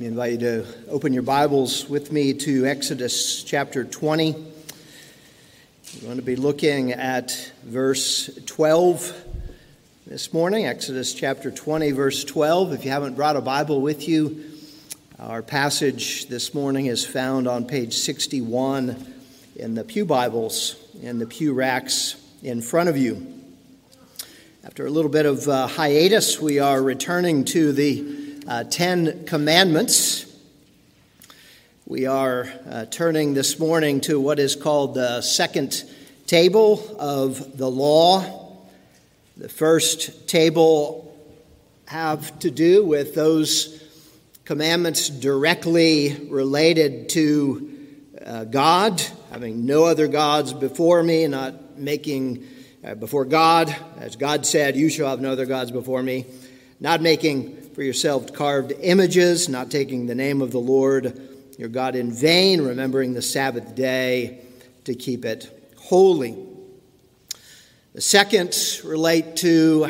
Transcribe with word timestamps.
I 0.00 0.06
invite 0.06 0.32
you 0.32 0.38
to 0.38 0.66
open 0.88 1.12
your 1.12 1.22
Bibles 1.22 1.88
with 1.88 2.10
me 2.10 2.34
to 2.34 2.66
Exodus 2.66 3.44
chapter 3.44 3.84
20. 3.84 4.32
We're 4.32 6.00
going 6.02 6.16
to 6.16 6.22
be 6.22 6.34
looking 6.34 6.90
at 6.90 7.52
verse 7.62 8.28
12 8.44 9.14
this 10.04 10.32
morning, 10.32 10.66
Exodus 10.66 11.14
chapter 11.14 11.52
20, 11.52 11.92
verse 11.92 12.24
12. 12.24 12.72
If 12.72 12.84
you 12.84 12.90
haven't 12.90 13.14
brought 13.14 13.36
a 13.36 13.40
Bible 13.40 13.80
with 13.80 14.08
you, 14.08 14.44
our 15.20 15.42
passage 15.42 16.26
this 16.26 16.54
morning 16.54 16.86
is 16.86 17.06
found 17.06 17.46
on 17.46 17.64
page 17.64 17.94
61 17.94 19.14
in 19.54 19.76
the 19.76 19.84
Pew 19.84 20.04
Bibles 20.04 20.74
in 21.02 21.20
the 21.20 21.26
pew 21.26 21.54
racks 21.54 22.16
in 22.42 22.62
front 22.62 22.88
of 22.88 22.96
you. 22.96 23.32
After 24.64 24.86
a 24.86 24.90
little 24.90 25.10
bit 25.10 25.24
of 25.24 25.46
uh, 25.46 25.68
hiatus, 25.68 26.40
we 26.40 26.58
are 26.58 26.82
returning 26.82 27.44
to 27.44 27.70
the 27.70 28.23
uh, 28.46 28.64
Ten 28.64 29.24
Commandments. 29.24 30.26
We 31.86 32.06
are 32.06 32.46
uh, 32.68 32.84
turning 32.86 33.34
this 33.34 33.58
morning 33.58 34.00
to 34.02 34.20
what 34.20 34.38
is 34.38 34.56
called 34.56 34.94
the 34.94 35.22
second 35.22 35.84
table 36.26 36.96
of 36.98 37.56
the 37.56 37.70
law. 37.70 38.58
The 39.36 39.48
first 39.48 40.28
table 40.28 41.16
have 41.86 42.38
to 42.40 42.50
do 42.50 42.84
with 42.84 43.14
those 43.14 43.82
commandments 44.44 45.08
directly 45.08 46.28
related 46.28 47.08
to 47.10 47.70
uh, 48.24 48.44
God, 48.44 49.02
having 49.30 49.64
no 49.66 49.84
other 49.84 50.06
gods 50.06 50.52
before 50.52 51.02
me, 51.02 51.26
not 51.28 51.78
making 51.78 52.46
uh, 52.84 52.94
before 52.94 53.24
God, 53.24 53.74
as 53.98 54.16
God 54.16 54.44
said, 54.44 54.76
You 54.76 54.90
shall 54.90 55.08
have 55.08 55.20
no 55.20 55.32
other 55.32 55.46
gods 55.46 55.70
before 55.70 56.02
me, 56.02 56.26
not 56.78 57.00
making 57.00 57.63
for 57.74 57.82
yourself 57.82 58.32
carved 58.32 58.72
images, 58.80 59.48
not 59.48 59.70
taking 59.70 60.06
the 60.06 60.14
name 60.14 60.40
of 60.40 60.52
the 60.52 60.58
Lord 60.58 61.20
your 61.58 61.68
God 61.68 61.94
in 61.96 62.12
vain, 62.12 62.62
remembering 62.62 63.14
the 63.14 63.22
Sabbath 63.22 63.74
day 63.74 64.40
to 64.84 64.94
keep 64.94 65.24
it 65.24 65.72
holy. 65.78 66.36
The 67.94 68.00
second 68.00 68.56
relate 68.84 69.36
to 69.36 69.88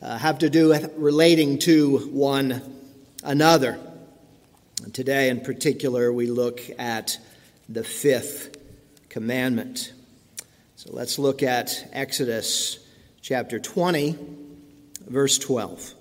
uh, 0.00 0.18
have 0.18 0.38
to 0.40 0.50
do 0.50 0.68
with 0.68 0.92
relating 0.96 1.58
to 1.60 1.98
one 2.10 2.62
another. 3.24 3.78
And 4.84 4.94
today, 4.94 5.28
in 5.28 5.40
particular, 5.40 6.12
we 6.12 6.26
look 6.26 6.60
at 6.78 7.18
the 7.68 7.82
fifth 7.82 8.56
commandment. 9.08 9.92
So 10.76 10.90
let's 10.92 11.18
look 11.18 11.42
at 11.42 11.88
Exodus 11.92 12.78
chapter 13.22 13.58
20, 13.58 14.16
verse 15.08 15.38
12. 15.38 15.95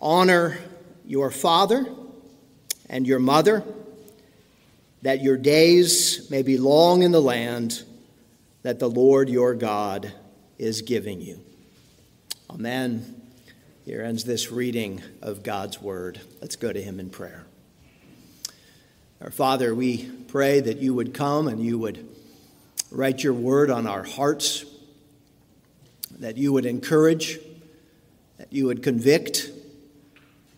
Honor 0.00 0.58
your 1.04 1.30
father 1.30 1.86
and 2.88 3.06
your 3.06 3.18
mother, 3.18 3.62
that 5.02 5.22
your 5.22 5.36
days 5.36 6.30
may 6.30 6.42
be 6.42 6.56
long 6.56 7.02
in 7.02 7.12
the 7.12 7.20
land 7.20 7.82
that 8.62 8.78
the 8.78 8.88
Lord 8.88 9.28
your 9.28 9.54
God 9.54 10.12
is 10.58 10.82
giving 10.82 11.20
you. 11.20 11.40
Amen. 12.50 13.22
Here 13.84 14.02
ends 14.02 14.24
this 14.24 14.50
reading 14.50 15.02
of 15.22 15.42
God's 15.42 15.80
word. 15.80 16.20
Let's 16.40 16.56
go 16.56 16.72
to 16.72 16.82
him 16.82 17.00
in 17.00 17.10
prayer. 17.10 17.46
Our 19.20 19.30
Father, 19.30 19.74
we 19.74 20.06
pray 20.28 20.60
that 20.60 20.78
you 20.78 20.94
would 20.94 21.12
come 21.12 21.48
and 21.48 21.62
you 21.62 21.78
would 21.78 22.08
write 22.90 23.22
your 23.22 23.34
word 23.34 23.70
on 23.70 23.86
our 23.86 24.02
hearts, 24.02 24.64
that 26.18 26.36
you 26.36 26.52
would 26.52 26.66
encourage, 26.66 27.38
that 28.38 28.52
you 28.52 28.66
would 28.66 28.82
convict, 28.82 29.50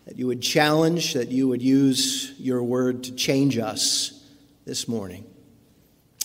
that 0.05 0.17
you 0.17 0.27
would 0.27 0.41
challenge, 0.41 1.13
that 1.13 1.29
you 1.29 1.47
would 1.47 1.61
use 1.61 2.33
your 2.37 2.61
word 2.61 3.05
to 3.05 3.15
change 3.15 3.57
us 3.57 4.23
this 4.65 4.87
morning. 4.87 5.25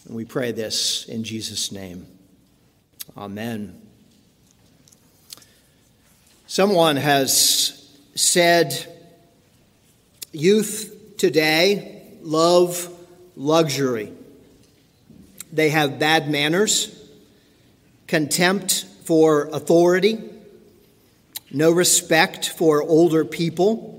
And 0.07 0.17
we 0.17 0.25
pray 0.25 0.53
this 0.53 1.09
in 1.09 1.25
Jesus' 1.25 1.71
name. 1.71 2.07
Amen. 3.17 3.81
Someone 6.47 6.97
has 6.97 7.89
said, 8.15 8.75
Youth 10.33 11.17
today 11.19 12.05
love 12.23 12.89
luxury. 13.37 14.13
They 15.53 15.71
have 15.71 15.99
bad 15.99 16.31
manners, 16.31 16.95
contempt 18.07 18.85
for 19.05 19.47
authority 19.53 20.19
no 21.51 21.71
respect 21.71 22.51
for 22.51 22.83
older 22.83 23.25
people, 23.25 23.95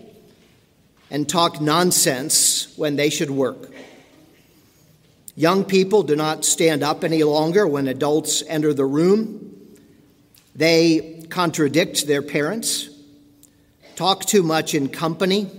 and 1.12 1.28
talk 1.28 1.60
nonsense 1.60 2.74
when 2.78 2.96
they 2.96 3.10
should 3.10 3.32
work. 3.32 3.72
Young 5.36 5.64
people 5.64 6.04
do 6.04 6.16
not 6.16 6.46
stand 6.46 6.84
up 6.84 7.04
any 7.04 7.24
longer 7.24 7.66
when 7.66 7.88
adults 7.88 8.44
enter 8.48 8.74
the 8.74 8.86
room. 8.86 9.56
They 10.56 11.26
contradict 11.30 12.06
their 12.08 12.22
parents, 12.22 12.90
talk 13.96 14.26
too 14.26 14.44
much 14.44 14.76
in 14.76 14.90
company, 14.90 15.50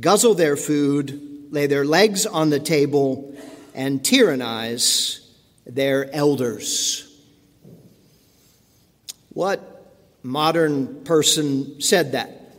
guzzle 0.00 0.34
their 0.34 0.56
food, 0.56 1.48
lay 1.50 1.66
their 1.66 1.84
legs 1.84 2.26
on 2.26 2.50
the 2.50 2.60
table, 2.60 3.34
and 3.74 4.04
tyrannize 4.04 5.20
their 5.64 6.12
elders. 6.12 7.04
What 9.32 9.77
modern 10.22 11.04
person 11.04 11.80
said 11.80 12.12
that? 12.12 12.54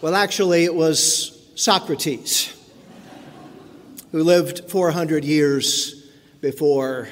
Well, 0.00 0.14
actually, 0.14 0.64
it 0.64 0.74
was 0.74 1.50
Socrates, 1.54 2.54
who 4.12 4.22
lived 4.22 4.70
400 4.70 5.24
years 5.24 6.06
before 6.40 7.08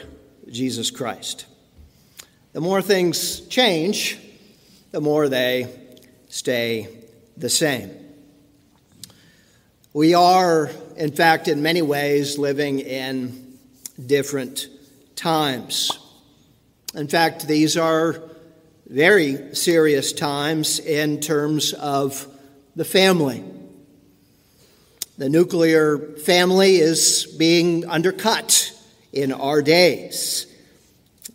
Jesus 0.49 0.91
Christ. 0.91 1.47
The 2.53 2.61
more 2.61 2.81
things 2.81 3.41
change, 3.49 4.19
the 4.93 5.01
more 5.01 5.29
they 5.29 5.69
stay 6.29 6.89
the 7.37 7.49
same. 7.49 7.91
We 9.93 10.15
are, 10.15 10.71
in 10.97 11.13
fact, 11.13 11.49
in 11.49 11.63
many 11.63 11.83
ways, 11.83 12.39
living 12.39 12.81
in 12.81 13.59
different 14.05 14.69
times. 15.17 15.99
In 16.97 17.09
fact, 17.09 17.47
these 17.47 17.77
are 17.77 18.23
very 18.89 19.55
serious 19.55 20.15
times 20.15 20.79
in 20.79 21.21
terms 21.21 21.75
of 21.75 22.27
the 22.75 22.87
family. 22.87 23.45
The 25.19 25.29
nuclear 25.29 25.99
family 25.99 26.77
is 26.77 27.27
being 27.39 27.87
undercut 27.87 28.73
in 29.13 29.31
our 29.31 29.61
days, 29.61 30.47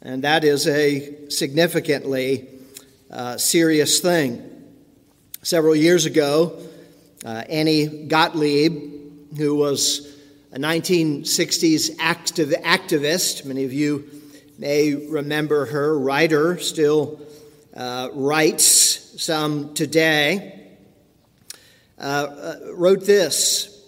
and 0.01 0.23
that 0.23 0.43
is 0.43 0.67
a 0.67 1.29
significantly 1.29 2.47
uh, 3.11 3.37
serious 3.37 3.99
thing. 3.99 4.41
Several 5.43 5.75
years 5.75 6.07
ago, 6.07 6.57
uh, 7.23 7.43
Annie 7.47 8.07
Gottlieb, 8.07 9.37
who 9.37 9.53
was 9.53 10.17
a 10.51 10.57
1960s 10.57 11.97
active 11.99 12.49
activist, 12.49 13.45
many 13.45 13.63
of 13.63 13.71
you 13.71 14.20
may 14.61 14.93
remember 14.93 15.65
her, 15.65 15.97
writer, 15.97 16.59
still 16.59 17.19
uh, 17.75 18.09
writes 18.13 19.19
some 19.19 19.73
today, 19.73 20.67
uh, 21.97 22.01
uh, 22.01 22.55
wrote 22.75 23.03
this. 23.03 23.83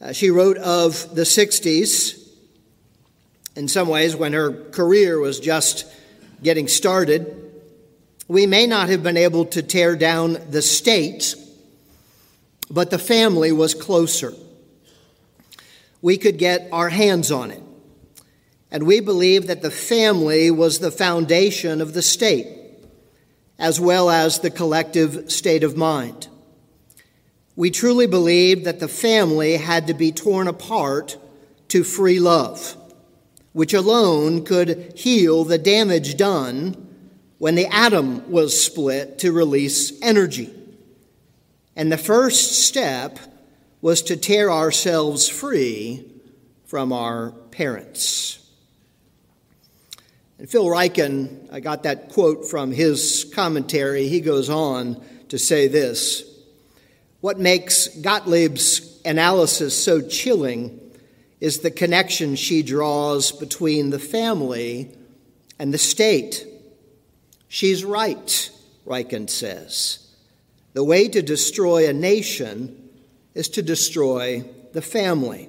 Uh, 0.00 0.12
she 0.12 0.30
wrote 0.30 0.56
of 0.56 1.14
the 1.14 1.22
60s, 1.22 2.28
in 3.54 3.68
some 3.68 3.86
ways, 3.86 4.16
when 4.16 4.32
her 4.32 4.50
career 4.72 5.20
was 5.20 5.38
just 5.38 5.86
getting 6.42 6.66
started. 6.66 7.52
We 8.26 8.46
may 8.46 8.66
not 8.66 8.88
have 8.88 9.04
been 9.04 9.16
able 9.16 9.44
to 9.46 9.62
tear 9.62 9.94
down 9.94 10.36
the 10.50 10.62
state, 10.62 11.36
but 12.68 12.90
the 12.90 12.98
family 12.98 13.52
was 13.52 13.72
closer. 13.72 14.32
We 16.02 16.18
could 16.18 16.38
get 16.38 16.68
our 16.72 16.88
hands 16.88 17.30
on 17.30 17.52
it. 17.52 17.63
And 18.74 18.88
we 18.88 18.98
believe 18.98 19.46
that 19.46 19.62
the 19.62 19.70
family 19.70 20.50
was 20.50 20.80
the 20.80 20.90
foundation 20.90 21.80
of 21.80 21.94
the 21.94 22.02
state, 22.02 22.48
as 23.56 23.78
well 23.78 24.10
as 24.10 24.40
the 24.40 24.50
collective 24.50 25.30
state 25.30 25.62
of 25.62 25.76
mind. 25.76 26.26
We 27.54 27.70
truly 27.70 28.08
believed 28.08 28.64
that 28.64 28.80
the 28.80 28.88
family 28.88 29.58
had 29.58 29.86
to 29.86 29.94
be 29.94 30.10
torn 30.10 30.48
apart 30.48 31.16
to 31.68 31.84
free 31.84 32.18
love, 32.18 32.76
which 33.52 33.74
alone 33.74 34.44
could 34.44 34.94
heal 34.96 35.44
the 35.44 35.56
damage 35.56 36.16
done 36.16 36.74
when 37.38 37.54
the 37.54 37.72
atom 37.72 38.28
was 38.28 38.60
split 38.60 39.20
to 39.20 39.30
release 39.30 39.92
energy. 40.02 40.52
And 41.76 41.92
the 41.92 41.96
first 41.96 42.66
step 42.66 43.20
was 43.80 44.02
to 44.02 44.16
tear 44.16 44.50
ourselves 44.50 45.28
free 45.28 46.10
from 46.64 46.92
our 46.92 47.30
parents. 47.52 48.40
And 50.38 50.50
Phil 50.50 50.64
Ryken, 50.64 51.52
I 51.52 51.60
got 51.60 51.84
that 51.84 52.10
quote 52.10 52.48
from 52.48 52.72
his 52.72 53.30
commentary. 53.34 54.08
He 54.08 54.20
goes 54.20 54.50
on 54.50 55.02
to 55.28 55.38
say 55.38 55.68
this 55.68 56.24
What 57.20 57.38
makes 57.38 57.88
Gottlieb's 57.88 59.00
analysis 59.04 59.80
so 59.80 60.00
chilling 60.00 60.80
is 61.40 61.60
the 61.60 61.70
connection 61.70 62.36
she 62.36 62.62
draws 62.62 63.30
between 63.30 63.90
the 63.90 63.98
family 63.98 64.90
and 65.58 65.72
the 65.72 65.78
state. 65.78 66.46
She's 67.48 67.84
right, 67.84 68.50
Ryken 68.86 69.30
says. 69.30 70.00
The 70.72 70.82
way 70.82 71.06
to 71.08 71.22
destroy 71.22 71.88
a 71.88 71.92
nation 71.92 72.90
is 73.34 73.48
to 73.50 73.62
destroy 73.62 74.44
the 74.72 74.82
family. 74.82 75.48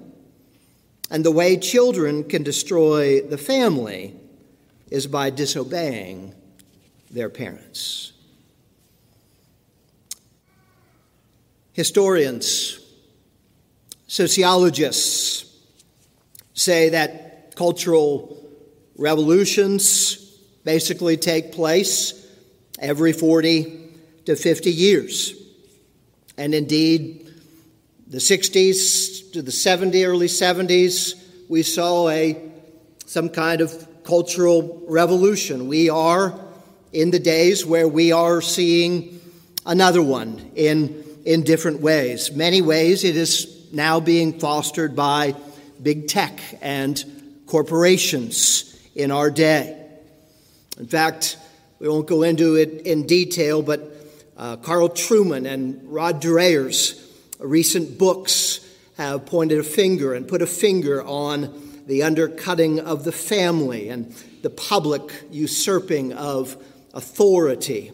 And 1.10 1.26
the 1.26 1.32
way 1.32 1.58
children 1.58 2.24
can 2.24 2.44
destroy 2.44 3.22
the 3.22 3.38
family 3.38 4.14
is 4.90 5.08
by 5.08 5.30
disobeying 5.30 6.34
their 7.12 7.30
parents. 7.30 8.14
Historians, 11.74 12.80
sociologists 14.08 15.46
say 16.54 16.90
that 16.90 17.56
cultural 17.56 18.42
revolutions 18.98 20.16
basically 20.64 21.18
take 21.18 21.52
place 21.52 22.26
every 22.80 23.12
40 23.12 23.92
to 24.26 24.36
50 24.36 24.72
years. 24.72 25.34
And 26.38 26.54
indeed, 26.54 27.34
the 28.08 28.18
60s 28.18 29.32
to 29.34 29.42
the 29.42 29.52
70s, 29.52 30.06
early 30.06 30.28
70s, 30.28 31.16
we 31.50 31.64
saw 31.64 32.10
a 32.10 32.52
some 33.06 33.30
kind 33.30 33.62
of 33.62 33.88
cultural 34.06 34.84
revolution. 34.88 35.68
We 35.68 35.90
are 35.90 36.40
in 36.94 37.12
the 37.12 37.20
days 37.20 37.66
where 37.66 37.88
we 37.88 38.12
are 38.12 38.40
seeing 38.42 39.20
another 39.66 40.02
one 40.02 40.52
in, 40.56 41.04
in 41.26 41.44
different 41.44 41.82
ways. 41.82 42.32
Many 42.32 42.62
ways 42.62 43.04
it 43.04 43.18
is 43.18 43.68
now 43.74 44.00
being 44.00 44.40
fostered 44.40 44.96
by 44.96 45.36
big 45.82 46.08
tech 46.08 46.40
and 46.62 47.04
corporations 47.48 48.80
in 48.96 49.12
our 49.12 49.32
day. 49.32 49.82
In 50.78 50.86
fact, 50.86 51.38
we 51.80 51.90
won't 51.90 52.08
go 52.08 52.22
into 52.24 52.56
it 52.56 52.86
in 52.86 53.08
detail, 53.08 53.62
but 53.62 53.92
uh, 54.38 54.58
Carl 54.58 54.90
Trueman 54.90 55.52
and 55.52 55.82
Rod 55.92 56.22
Dreher's 56.22 57.02
recent 57.40 57.98
books 57.98 58.60
have 58.98 59.26
pointed 59.26 59.60
a 59.60 59.64
finger 59.64 60.14
and 60.14 60.28
put 60.28 60.42
a 60.42 60.48
finger 60.48 61.04
on 61.04 61.65
the 61.86 62.04
undercutting 62.04 62.80
of 62.80 63.04
the 63.04 63.12
family 63.12 63.90
and 63.90 64.12
the 64.42 64.50
public 64.50 65.24
usurping 65.32 66.14
of 66.14 66.58
authority 66.94 67.92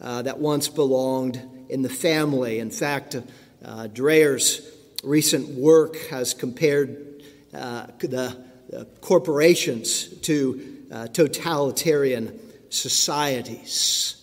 uh, 0.00 0.22
that 0.22 0.38
once 0.38 0.68
belonged 0.68 1.42
in 1.68 1.82
the 1.82 1.88
family. 1.88 2.58
In 2.58 2.70
fact, 2.70 3.16
uh, 3.64 3.88
Dreher's 3.88 4.60
recent 5.02 5.48
work 5.50 5.96
has 6.10 6.34
compared 6.34 7.22
uh, 7.52 7.86
the, 7.98 8.36
the, 8.70 8.84
corporations 9.00 10.08
to 10.20 10.84
uh, 10.90 11.06
totalitarian 11.08 12.38
societies. 12.70 14.22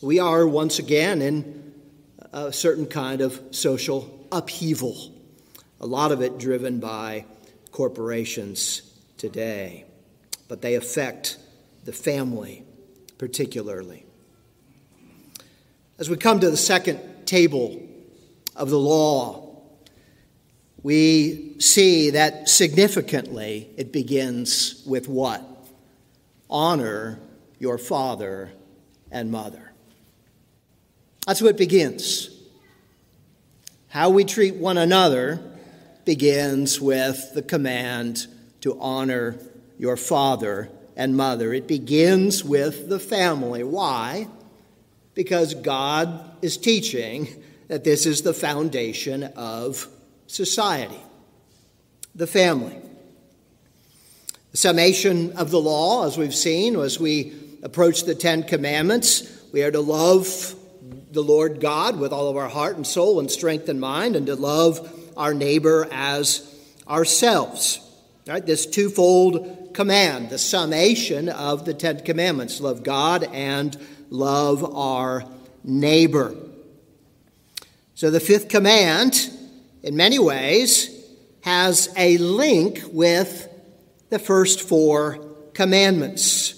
We 0.00 0.18
are 0.18 0.46
once 0.46 0.78
again 0.78 1.22
in 1.22 1.72
a 2.32 2.52
certain 2.52 2.86
kind 2.86 3.20
of 3.20 3.40
social 3.50 4.26
upheaval, 4.32 5.12
a 5.80 5.86
lot 5.86 6.12
of 6.12 6.22
it 6.22 6.38
driven 6.38 6.80
by 6.80 7.26
corporations 7.72 8.82
today, 9.16 9.84
but 10.46 10.62
they 10.62 10.74
affect 10.74 11.38
the 11.84 11.92
family 11.92 12.64
particularly. 13.18 14.04
As 15.98 16.08
we 16.08 16.16
come 16.16 16.40
to 16.40 16.50
the 16.50 16.56
second 16.56 17.26
table 17.26 17.80
of 18.54 18.70
the 18.70 18.78
law, 18.78 19.62
we 20.82 21.54
see 21.58 22.10
that 22.10 22.48
significantly 22.48 23.70
it 23.76 23.92
begins 23.92 24.82
with 24.86 25.08
what? 25.08 25.42
Honor 26.50 27.20
your 27.58 27.78
father 27.78 28.50
and 29.10 29.30
mother. 29.30 29.72
That's 31.26 31.40
what 31.40 31.50
it 31.50 31.56
begins. 31.56 32.30
How 33.88 34.10
we 34.10 34.24
treat 34.24 34.56
one 34.56 34.78
another 34.78 35.40
begins 36.04 36.80
with 36.80 37.34
the 37.34 37.42
command 37.42 38.26
to 38.62 38.78
honor 38.80 39.38
your 39.78 39.96
father 39.96 40.70
and 40.96 41.16
mother. 41.16 41.52
It 41.52 41.66
begins 41.66 42.44
with 42.44 42.88
the 42.88 42.98
family. 42.98 43.64
Why? 43.64 44.28
Because 45.14 45.54
God 45.54 46.30
is 46.42 46.56
teaching 46.56 47.42
that 47.68 47.84
this 47.84 48.06
is 48.06 48.22
the 48.22 48.34
foundation 48.34 49.24
of 49.24 49.88
society, 50.26 51.00
the 52.14 52.26
family. 52.26 52.78
The 54.50 54.58
summation 54.58 55.32
of 55.32 55.50
the 55.50 55.60
law, 55.60 56.06
as 56.06 56.18
we've 56.18 56.34
seen, 56.34 56.76
as 56.76 57.00
we 57.00 57.32
approach 57.62 58.04
the 58.04 58.14
Ten 58.14 58.42
Commandments, 58.42 59.42
we 59.52 59.62
are 59.62 59.70
to 59.70 59.80
love 59.80 60.54
the 61.12 61.22
Lord 61.22 61.60
God 61.60 61.98
with 61.98 62.12
all 62.12 62.28
of 62.28 62.36
our 62.36 62.48
heart 62.48 62.76
and 62.76 62.86
soul 62.86 63.20
and 63.20 63.30
strength 63.30 63.68
and 63.68 63.80
mind, 63.80 64.16
and 64.16 64.26
to 64.26 64.34
love 64.34 65.01
our 65.16 65.34
neighbor 65.34 65.88
as 65.90 66.48
ourselves. 66.88 67.80
Right? 68.26 68.44
This 68.44 68.66
twofold 68.66 69.74
command, 69.74 70.30
the 70.30 70.38
summation 70.38 71.28
of 71.28 71.64
the 71.64 71.74
Ten 71.74 72.00
Commandments 72.00 72.60
love 72.60 72.82
God 72.82 73.24
and 73.24 73.76
love 74.10 74.76
our 74.76 75.24
neighbor. 75.64 76.36
So 77.94 78.10
the 78.10 78.20
fifth 78.20 78.48
command, 78.48 79.30
in 79.82 79.96
many 79.96 80.18
ways, 80.18 80.90
has 81.42 81.92
a 81.96 82.18
link 82.18 82.82
with 82.92 83.48
the 84.10 84.18
first 84.18 84.60
four 84.60 85.18
commandments. 85.54 86.54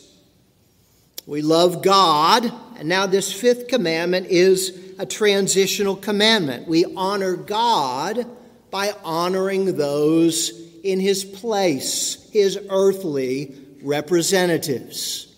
We 1.26 1.40
love 1.40 1.82
God, 1.82 2.52
and 2.78 2.88
now 2.88 3.06
this 3.06 3.32
fifth 3.32 3.68
commandment 3.68 4.26
is 4.26 4.78
a 4.98 5.06
transitional 5.06 5.96
commandment. 5.96 6.68
We 6.68 6.84
honor 6.96 7.36
God 7.36 8.26
by 8.74 8.92
honoring 9.04 9.76
those 9.76 10.50
in 10.82 10.98
his 10.98 11.24
place, 11.24 12.28
his 12.32 12.58
earthly 12.70 13.54
representatives, 13.84 15.32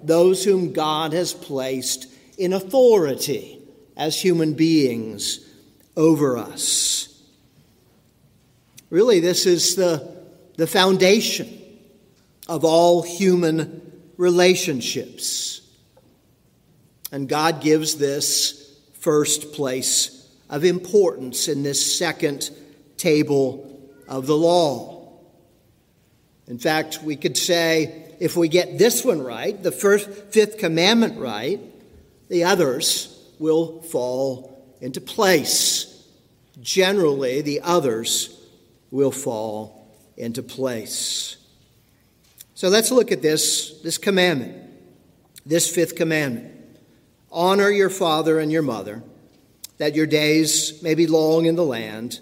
those 0.00 0.44
whom 0.44 0.72
God 0.72 1.12
has 1.12 1.34
placed 1.34 2.06
in 2.38 2.52
authority 2.52 3.60
as 3.96 4.22
human 4.22 4.54
beings 4.54 5.40
over 5.96 6.38
us. 6.38 7.20
Really, 8.88 9.18
this 9.18 9.46
is 9.46 9.74
the, 9.74 10.08
the 10.56 10.68
foundation 10.68 11.48
of 12.46 12.64
all 12.64 13.02
human 13.02 14.00
relationships. 14.16 15.60
And 17.10 17.28
God 17.28 17.60
gives 17.60 17.96
this 17.96 18.78
first 19.00 19.54
place 19.54 20.30
of 20.48 20.62
importance 20.62 21.48
in 21.48 21.64
this 21.64 21.98
second 21.98 22.48
table 22.96 23.80
of 24.08 24.26
the 24.26 24.36
law. 24.36 25.12
In 26.46 26.58
fact, 26.58 27.00
we 27.02 27.16
could 27.16 27.36
say 27.36 28.14
if 28.20 28.36
we 28.36 28.48
get 28.48 28.78
this 28.78 29.04
one 29.04 29.22
right, 29.22 29.60
the 29.62 29.72
first 29.72 30.08
fifth 30.08 30.58
commandment 30.58 31.18
right, 31.18 31.60
the 32.28 32.44
others 32.44 33.12
will 33.38 33.82
fall 33.82 34.76
into 34.80 35.00
place. 35.00 36.04
Generally, 36.60 37.42
the 37.42 37.60
others 37.60 38.40
will 38.90 39.10
fall 39.10 39.86
into 40.16 40.42
place. 40.42 41.36
So 42.54 42.68
let's 42.68 42.90
look 42.90 43.12
at 43.12 43.20
this, 43.20 43.78
this 43.82 43.98
commandment, 43.98 44.70
this 45.44 45.68
fifth 45.68 45.96
commandment. 45.96 46.54
Honor 47.30 47.68
your 47.70 47.90
father 47.90 48.38
and 48.38 48.50
your 48.50 48.62
mother, 48.62 49.02
that 49.76 49.94
your 49.94 50.06
days 50.06 50.82
may 50.82 50.94
be 50.94 51.06
long 51.06 51.44
in 51.44 51.54
the 51.54 51.64
land 51.64 52.20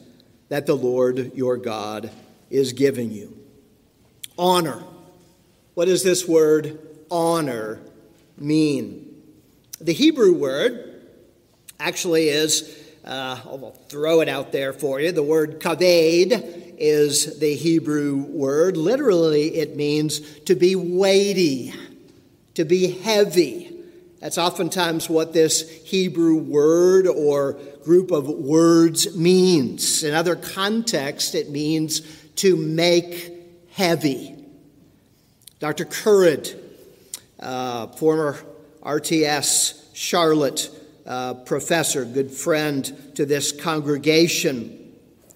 that 0.48 0.66
the 0.66 0.74
Lord 0.74 1.32
your 1.34 1.56
God 1.56 2.10
is 2.50 2.72
giving 2.72 3.10
you. 3.10 3.36
Honor. 4.38 4.82
What 5.74 5.86
does 5.86 6.02
this 6.02 6.26
word 6.26 6.78
honor 7.10 7.80
mean? 8.36 9.22
The 9.80 9.92
Hebrew 9.92 10.34
word 10.34 11.02
actually 11.80 12.28
is, 12.28 12.78
uh, 13.04 13.40
I'll 13.44 13.72
throw 13.88 14.20
it 14.20 14.28
out 14.28 14.52
there 14.52 14.72
for 14.72 15.00
you. 15.00 15.12
The 15.12 15.22
word 15.22 15.60
kaved 15.60 16.32
is 16.78 17.38
the 17.38 17.54
Hebrew 17.54 18.16
word. 18.16 18.76
Literally, 18.76 19.56
it 19.56 19.76
means 19.76 20.20
to 20.40 20.54
be 20.54 20.76
weighty, 20.76 21.74
to 22.54 22.64
be 22.64 22.90
heavy. 22.90 23.70
That's 24.20 24.38
oftentimes 24.38 25.10
what 25.10 25.32
this 25.32 25.68
Hebrew 25.84 26.36
word 26.36 27.06
or 27.06 27.58
group 27.84 28.10
of 28.10 28.28
words 28.28 29.16
means. 29.16 30.02
In 30.02 30.14
other 30.14 30.36
contexts, 30.36 31.34
it 31.34 31.50
means 31.50 32.00
to 32.36 32.56
make 32.56 33.32
heavy. 33.72 34.34
Dr. 35.60 35.84
Currid, 35.84 36.58
uh, 37.40 37.88
former 37.88 38.38
RTS 38.82 39.94
Charlotte 39.94 40.70
uh, 41.06 41.34
professor, 41.34 42.04
good 42.04 42.30
friend 42.30 43.12
to 43.14 43.26
this 43.26 43.52
congregation, 43.52 44.92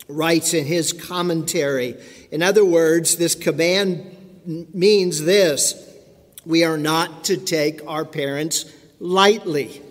writes 0.08 0.54
in 0.54 0.64
his 0.64 0.92
commentary. 0.92 1.94
In 2.30 2.42
other 2.42 2.64
words, 2.64 3.16
this 3.16 3.34
command 3.34 4.16
means 4.72 5.22
this 5.22 5.84
we 6.46 6.64
are 6.64 6.78
not 6.78 7.24
to 7.24 7.36
take 7.36 7.86
our 7.86 8.06
parents 8.06 8.64
lightly. 8.98 9.82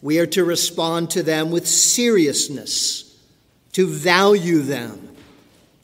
We 0.00 0.18
are 0.20 0.26
to 0.26 0.44
respond 0.44 1.10
to 1.10 1.22
them 1.22 1.50
with 1.50 1.66
seriousness, 1.66 3.16
to 3.72 3.86
value 3.86 4.60
them, 4.60 5.16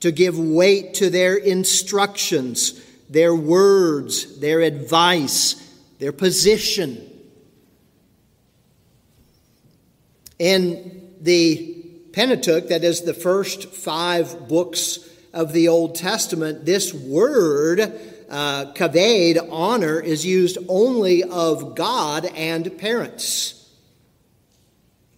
to 0.00 0.12
give 0.12 0.38
weight 0.38 0.94
to 0.94 1.11
their 1.11 1.35
instructions, 1.35 2.80
their 3.09 3.35
words, 3.35 4.38
their 4.38 4.61
advice, 4.61 5.54
their 5.99 6.12
position. 6.12 7.11
In 10.38 11.12
the 11.21 11.85
Pentateuch, 12.12 12.68
that 12.68 12.85
is 12.85 13.02
the 13.02 13.14
first 13.14 13.71
five 13.71 14.49
books 14.49 14.99
of 15.33 15.52
the 15.52 15.68
Old 15.68 15.97
Testament, 15.97 16.64
this 16.64 16.94
word, 16.94 17.92
uh, 18.30 18.73
kaved, 18.73 19.38
honor, 19.50 19.99
is 20.00 20.25
used 20.25 20.59
only 20.68 21.25
of 21.25 21.75
God 21.75 22.26
and 22.26 22.78
parents. 22.78 23.63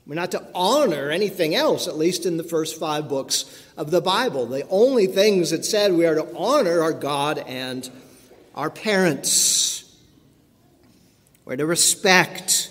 We're 0.06 0.14
not 0.14 0.30
to 0.32 0.46
honor 0.54 1.10
anything 1.10 1.56
else, 1.56 1.88
at 1.88 1.98
least 1.98 2.26
in 2.26 2.36
the 2.36 2.44
first 2.44 2.78
five 2.78 3.08
books 3.08 3.44
of 3.76 3.90
the 3.90 4.00
Bible. 4.00 4.46
The 4.46 4.66
only 4.68 5.06
things 5.06 5.50
it 5.50 5.64
said 5.64 5.92
we 5.92 6.06
are 6.06 6.14
to 6.14 6.36
honor 6.36 6.80
are 6.80 6.92
God 6.92 7.38
and 7.38 7.90
our 8.54 8.70
parents. 8.70 9.96
We're 11.44 11.56
to 11.56 11.66
respect, 11.66 12.70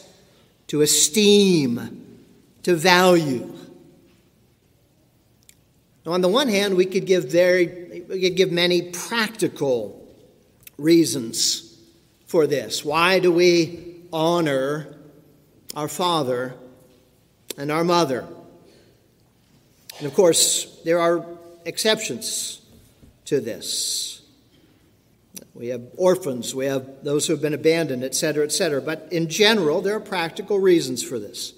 to 0.67 0.81
esteem, 0.81 2.21
to 2.63 2.73
value. 2.73 3.53
Now, 6.05 6.13
on 6.13 6.21
the 6.21 6.29
one 6.29 6.47
hand, 6.47 6.75
we 6.75 6.85
could 6.85 7.05
give 7.05 7.29
very, 7.29 8.05
we 8.07 8.21
could 8.21 8.37
give 8.37 8.51
many 8.51 8.91
practical 8.91 10.07
reasons 10.77 11.77
for 12.27 12.47
this. 12.47 12.85
Why 12.85 13.19
do 13.19 13.31
we 13.31 13.97
honor 14.13 14.95
our 15.75 15.89
father 15.89 16.55
and 17.57 17.71
our 17.71 17.83
mother? 17.83 18.25
And 19.97 20.07
of 20.07 20.13
course, 20.13 20.79
there 20.83 20.99
are 20.99 21.25
exceptions 21.65 22.61
to 23.25 23.39
this. 23.39 24.21
We 25.53 25.67
have 25.67 25.83
orphans, 25.95 26.53
we 26.53 26.65
have 26.65 27.03
those 27.03 27.27
who 27.27 27.33
have 27.33 27.41
been 27.41 27.53
abandoned, 27.53 28.03
etc., 28.03 28.43
etc. 28.43 28.81
But 28.81 29.07
in 29.11 29.29
general, 29.29 29.81
there 29.81 29.95
are 29.95 30.01
practical 30.01 30.59
reasons 30.59 31.01
for 31.01 31.17
this. 31.17 31.53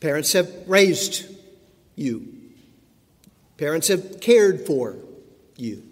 Parents 0.00 0.32
have 0.32 0.50
raised 0.66 1.26
you. 1.96 2.34
Parents 3.56 3.88
have 3.88 4.20
cared 4.20 4.66
for 4.66 4.96
you. 5.56 5.82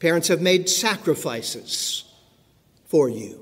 Parents 0.00 0.28
have 0.28 0.40
made 0.40 0.68
sacrifices 0.68 2.04
for 2.86 3.08
you. 3.08 3.40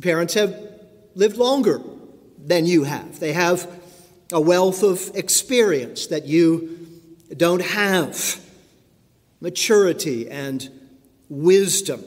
Parents 0.00 0.34
have 0.34 0.79
lived 1.14 1.36
longer 1.36 1.80
than 2.38 2.66
you 2.66 2.84
have. 2.84 3.20
They 3.20 3.32
have 3.32 3.68
a 4.32 4.40
wealth 4.40 4.82
of 4.82 5.10
experience 5.14 6.06
that 6.08 6.26
you 6.26 6.86
don't 7.36 7.62
have, 7.62 8.40
maturity 9.40 10.28
and 10.30 10.68
wisdom. 11.28 12.04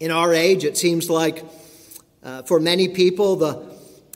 In 0.00 0.10
our 0.10 0.32
age, 0.32 0.64
it 0.64 0.76
seems 0.76 1.10
like 1.10 1.44
uh, 2.22 2.42
for 2.42 2.60
many 2.60 2.88
people, 2.88 3.36
the 3.36 3.68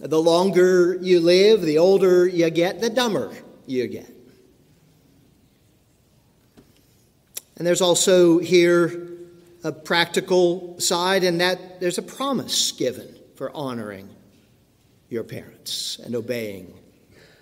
the 0.03 0.21
longer 0.21 0.99
you 1.01 1.21
live, 1.21 1.63
the 1.63 1.79
older 1.79 2.27
you 2.27 2.51
get, 2.51 2.81
the 2.81 2.91
dumber 2.91 3.33
you 3.67 3.87
get. 3.87 4.11
And 7.57 7.65
there's 7.67 7.81
also 7.81 8.39
here 8.39 9.09
a 9.63 9.71
practical 9.71 10.81
side 10.81 11.23
in 11.23 11.39
that 11.39 11.79
there's 11.79 11.99
a 11.99 12.03
promise 12.03 12.73
given 12.73 13.12
for 13.43 13.51
honoring 13.57 14.09
your 15.09 15.25
parents 15.25 15.99
and 16.05 16.15
obeying 16.15 16.73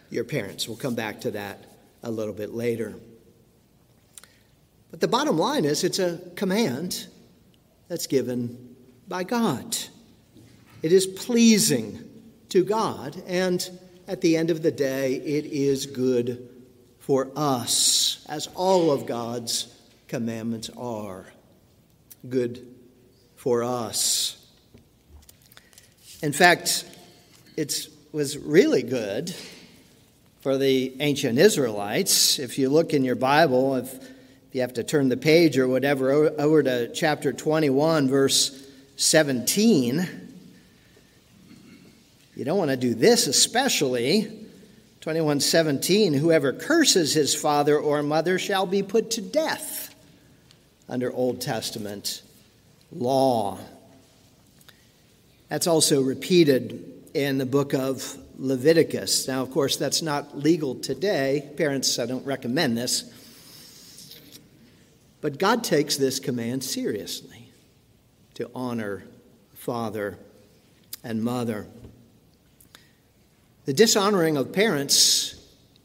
your 0.08 0.24
parents. 0.24 0.66
We'll 0.66 0.78
come 0.78 0.94
back 0.94 1.20
to 1.20 1.32
that 1.32 1.62
a 2.02 2.10
little 2.10 2.32
bit 2.32 2.54
later. 2.54 2.94
But 4.90 5.00
the 5.00 5.08
bottom 5.08 5.36
line 5.36 5.66
is 5.66 5.84
it's 5.84 5.98
a 5.98 6.18
command 6.36 7.06
that's 7.88 8.06
given 8.06 8.76
by 9.08 9.24
God. 9.24 9.76
It 10.82 10.90
is 10.90 11.06
pleasing 11.06 12.02
to 12.48 12.64
God, 12.64 13.22
and 13.26 13.68
at 14.08 14.22
the 14.22 14.38
end 14.38 14.48
of 14.48 14.62
the 14.62 14.72
day, 14.72 15.16
it 15.16 15.44
is 15.44 15.84
good 15.84 16.48
for 16.98 17.28
us, 17.36 18.24
as 18.26 18.46
all 18.54 18.90
of 18.90 19.04
God's 19.04 19.66
commandments 20.08 20.70
are 20.78 21.26
good 22.26 22.66
for 23.36 23.62
us. 23.62 24.39
In 26.22 26.32
fact, 26.32 26.84
it 27.56 27.88
was 28.12 28.36
really 28.36 28.82
good 28.82 29.34
for 30.42 30.58
the 30.58 30.94
ancient 31.00 31.38
Israelites. 31.38 32.38
If 32.38 32.58
you 32.58 32.68
look 32.68 32.92
in 32.92 33.04
your 33.04 33.14
Bible, 33.14 33.76
if, 33.76 33.94
if 33.94 34.08
you 34.52 34.60
have 34.60 34.74
to 34.74 34.84
turn 34.84 35.08
the 35.08 35.16
page 35.16 35.56
or 35.56 35.66
whatever, 35.66 36.12
over 36.38 36.62
to 36.62 36.92
chapter 36.92 37.32
21, 37.32 38.08
verse 38.08 38.66
17. 38.96 40.06
You 42.36 42.44
don't 42.44 42.58
want 42.58 42.70
to 42.70 42.76
do 42.76 42.94
this, 42.94 43.26
especially 43.26 44.24
2117 45.00 46.12
whoever 46.12 46.52
curses 46.52 47.14
his 47.14 47.34
father 47.34 47.78
or 47.78 48.02
mother 48.02 48.38
shall 48.38 48.66
be 48.66 48.82
put 48.82 49.12
to 49.12 49.22
death 49.22 49.94
under 50.86 51.10
Old 51.10 51.40
Testament 51.40 52.20
law. 52.92 53.58
That's 55.50 55.66
also 55.66 56.00
repeated 56.00 57.10
in 57.12 57.38
the 57.38 57.44
book 57.44 57.74
of 57.74 58.16
Leviticus. 58.38 59.26
Now, 59.26 59.42
of 59.42 59.50
course, 59.50 59.76
that's 59.76 60.00
not 60.00 60.38
legal 60.38 60.76
today. 60.76 61.50
Parents, 61.56 61.98
I 61.98 62.06
don't 62.06 62.24
recommend 62.24 62.78
this. 62.78 63.12
But 65.20 65.40
God 65.40 65.64
takes 65.64 65.96
this 65.96 66.20
command 66.20 66.62
seriously 66.62 67.48
to 68.34 68.48
honor 68.54 69.02
father 69.54 70.18
and 71.02 71.20
mother. 71.22 71.66
The 73.64 73.74
dishonoring 73.74 74.36
of 74.36 74.52
parents, 74.52 75.34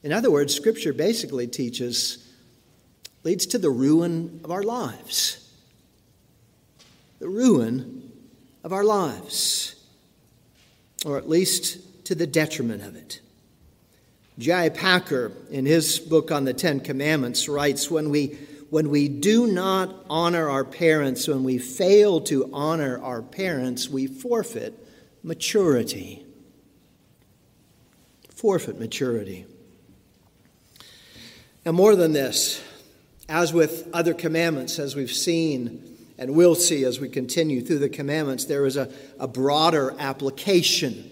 in 0.03 0.13
other 0.13 0.29
words, 0.29 0.53
Scripture 0.53 0.93
basically 0.93 1.47
teaches, 1.47 2.31
leads 3.23 3.47
to 3.47 3.57
the 3.57 3.71
ruin 3.71 4.41
of 4.43 4.51
our 4.51 4.63
lives. 4.63 5.51
The 7.17 7.27
ruin 7.27 7.94
of 8.65 8.73
our 8.73 8.83
lives, 8.83 9.75
or 11.05 11.17
at 11.17 11.29
least 11.29 12.05
to 12.05 12.15
the 12.15 12.27
detriment 12.27 12.81
of 12.81 12.97
it. 12.97 13.21
J.I. 14.37 14.69
Packer, 14.69 15.31
in 15.49 15.65
his 15.65 15.99
book 15.99 16.31
on 16.31 16.43
the 16.43 16.53
Ten 16.53 16.81
Commandments, 16.81 17.47
writes 17.47 17.89
when 17.89 18.09
we, 18.09 18.37
when 18.71 18.89
we 18.89 19.07
do 19.07 19.47
not 19.47 19.95
honor 20.09 20.49
our 20.49 20.65
parents, 20.65 21.29
when 21.29 21.45
we 21.45 21.59
fail 21.59 22.19
to 22.21 22.49
honor 22.51 23.01
our 23.01 23.21
parents, 23.21 23.87
we 23.87 24.07
forfeit 24.07 24.73
maturity 25.23 26.25
forfeit 28.45 28.77
maturity. 28.77 29.45
Now, 31.65 31.71
more 31.71 31.95
than 31.95 32.13
this, 32.13 32.61
as 33.27 33.53
with 33.53 33.89
other 33.91 34.13
commandments, 34.13 34.77
as 34.77 34.95
we've 34.95 35.11
seen 35.11 35.94
and 36.17 36.33
we'll 36.33 36.55
see 36.55 36.85
as 36.85 36.99
we 36.99 37.09
continue 37.09 37.61
through 37.61 37.79
the 37.79 37.89
commandments, 37.89 38.45
there 38.45 38.65
is 38.65 38.77
a, 38.77 38.89
a 39.19 39.27
broader 39.27 39.93
application 39.99 41.09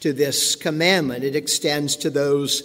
to 0.00 0.12
this 0.12 0.56
commandment. 0.56 1.24
It 1.24 1.36
extends 1.36 1.96
to 1.96 2.10
those 2.10 2.62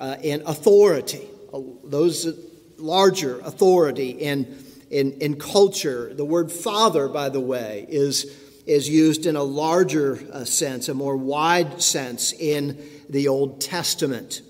uh, 0.00 0.16
in 0.22 0.42
authority, 0.46 1.26
uh, 1.52 1.60
those 1.84 2.38
larger 2.78 3.40
authority 3.40 4.10
in, 4.10 4.56
in, 4.90 5.12
in 5.20 5.38
culture. 5.38 6.14
The 6.14 6.24
word 6.24 6.50
father, 6.50 7.08
by 7.08 7.28
the 7.28 7.40
way, 7.40 7.86
is, 7.88 8.24
is 8.66 8.88
used 8.88 9.26
in 9.26 9.36
a 9.36 9.42
larger 9.42 10.18
uh, 10.32 10.44
sense, 10.44 10.88
a 10.88 10.94
more 10.94 11.16
wide 11.16 11.82
sense 11.82 12.32
in 12.32 12.82
the 13.10 13.28
Old 13.28 13.60
Testament. 13.60 14.42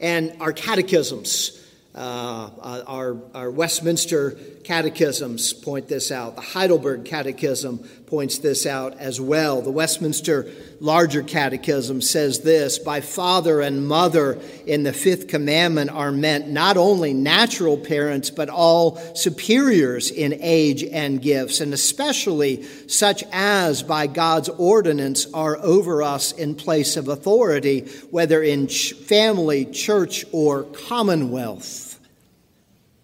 And 0.00 0.34
our 0.40 0.52
catechisms, 0.52 1.60
uh, 1.94 2.50
uh, 2.60 2.84
our, 2.86 3.16
our 3.34 3.50
Westminster 3.50 4.32
catechisms 4.62 5.52
point 5.52 5.88
this 5.88 6.12
out. 6.12 6.36
The 6.36 6.42
Heidelberg 6.42 7.04
Catechism 7.04 7.86
points 8.10 8.38
this 8.38 8.66
out 8.66 8.98
as 8.98 9.20
well. 9.20 9.62
The 9.62 9.70
Westminster 9.70 10.50
Larger 10.80 11.22
Catechism 11.22 12.02
says 12.02 12.40
this 12.40 12.78
By 12.80 13.00
father 13.00 13.60
and 13.60 13.86
mother 13.86 14.40
in 14.66 14.82
the 14.82 14.92
fifth 14.92 15.28
commandment 15.28 15.90
are 15.90 16.10
meant 16.10 16.48
not 16.48 16.76
only 16.76 17.14
natural 17.14 17.78
parents, 17.78 18.28
but 18.28 18.48
all 18.48 18.96
superiors 19.14 20.10
in 20.10 20.36
age 20.40 20.82
and 20.82 21.22
gifts, 21.22 21.60
and 21.60 21.72
especially 21.72 22.64
such 22.88 23.22
as 23.30 23.84
by 23.84 24.08
God's 24.08 24.48
ordinance 24.48 25.32
are 25.32 25.56
over 25.58 26.02
us 26.02 26.32
in 26.32 26.56
place 26.56 26.96
of 26.96 27.06
authority, 27.06 27.88
whether 28.10 28.42
in 28.42 28.66
ch- 28.66 28.92
family, 28.92 29.66
church, 29.66 30.24
or 30.32 30.64
commonwealth. 30.64 32.00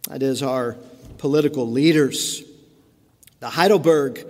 That 0.08 0.22
is, 0.22 0.42
our 0.42 0.76
political 1.18 1.70
leaders. 1.70 2.42
The 3.38 3.50
Heidelberg 3.50 4.26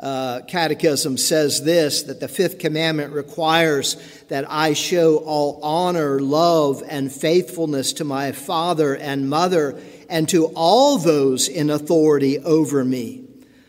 uh, 0.00 0.40
Catechism 0.46 1.18
says 1.18 1.62
this 1.62 2.04
that 2.04 2.20
the 2.20 2.28
fifth 2.28 2.58
commandment 2.58 3.12
requires 3.12 3.96
that 4.28 4.50
I 4.50 4.72
show 4.72 5.18
all 5.18 5.60
honor, 5.62 6.18
love, 6.20 6.82
and 6.88 7.12
faithfulness 7.12 7.92
to 7.94 8.04
my 8.04 8.32
father 8.32 8.96
and 8.96 9.28
mother 9.28 9.78
and 10.08 10.26
to 10.30 10.46
all 10.56 10.96
those 10.96 11.48
in 11.48 11.68
authority 11.68 12.38
over 12.38 12.82
me. 12.82 13.24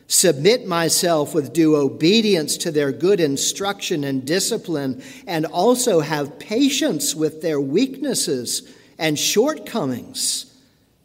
Submit 0.08 0.68
myself 0.68 1.34
with 1.34 1.54
due 1.54 1.76
obedience 1.76 2.58
to 2.58 2.72
their 2.72 2.92
good 2.92 3.20
instruction 3.20 4.04
and 4.04 4.26
discipline, 4.26 5.02
and 5.26 5.46
also 5.46 6.02
have 6.02 6.40
patience 6.40 7.16
with 7.16 7.42
their 7.42 7.62
weaknesses 7.62 8.74
and 8.98 9.18
shortcomings, 9.18 10.54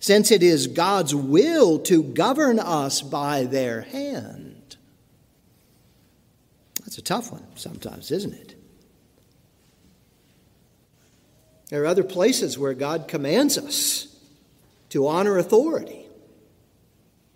since 0.00 0.30
it 0.30 0.42
is 0.42 0.66
God's 0.66 1.14
will 1.14 1.78
to 1.80 2.02
govern 2.02 2.58
us 2.58 3.00
by 3.00 3.44
their 3.44 3.82
hand. 3.82 4.45
That's 6.96 7.10
a 7.10 7.14
tough 7.14 7.30
one 7.30 7.44
sometimes, 7.56 8.10
isn't 8.10 8.32
it? 8.32 8.54
There 11.68 11.82
are 11.82 11.86
other 11.86 12.02
places 12.02 12.58
where 12.58 12.72
God 12.72 13.06
commands 13.06 13.58
us 13.58 14.16
to 14.90 15.06
honor 15.06 15.36
authority. 15.36 16.06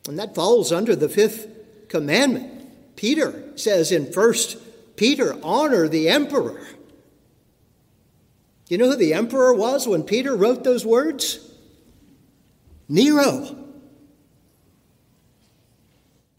And 0.08 0.18
that 0.18 0.34
falls 0.34 0.72
under 0.72 0.96
the 0.96 1.10
fifth 1.10 1.46
commandment. 1.88 2.96
Peter 2.96 3.52
says 3.56 3.92
in 3.92 4.10
First 4.10 4.56
Peter, 4.96 5.38
honor 5.42 5.88
the 5.88 6.08
emperor. 6.08 6.66
You 8.68 8.78
know 8.78 8.88
who 8.88 8.96
the 8.96 9.12
emperor 9.12 9.52
was 9.52 9.86
when 9.86 10.04
Peter 10.04 10.34
wrote 10.34 10.64
those 10.64 10.86
words? 10.86 11.38
Nero. 12.88 13.58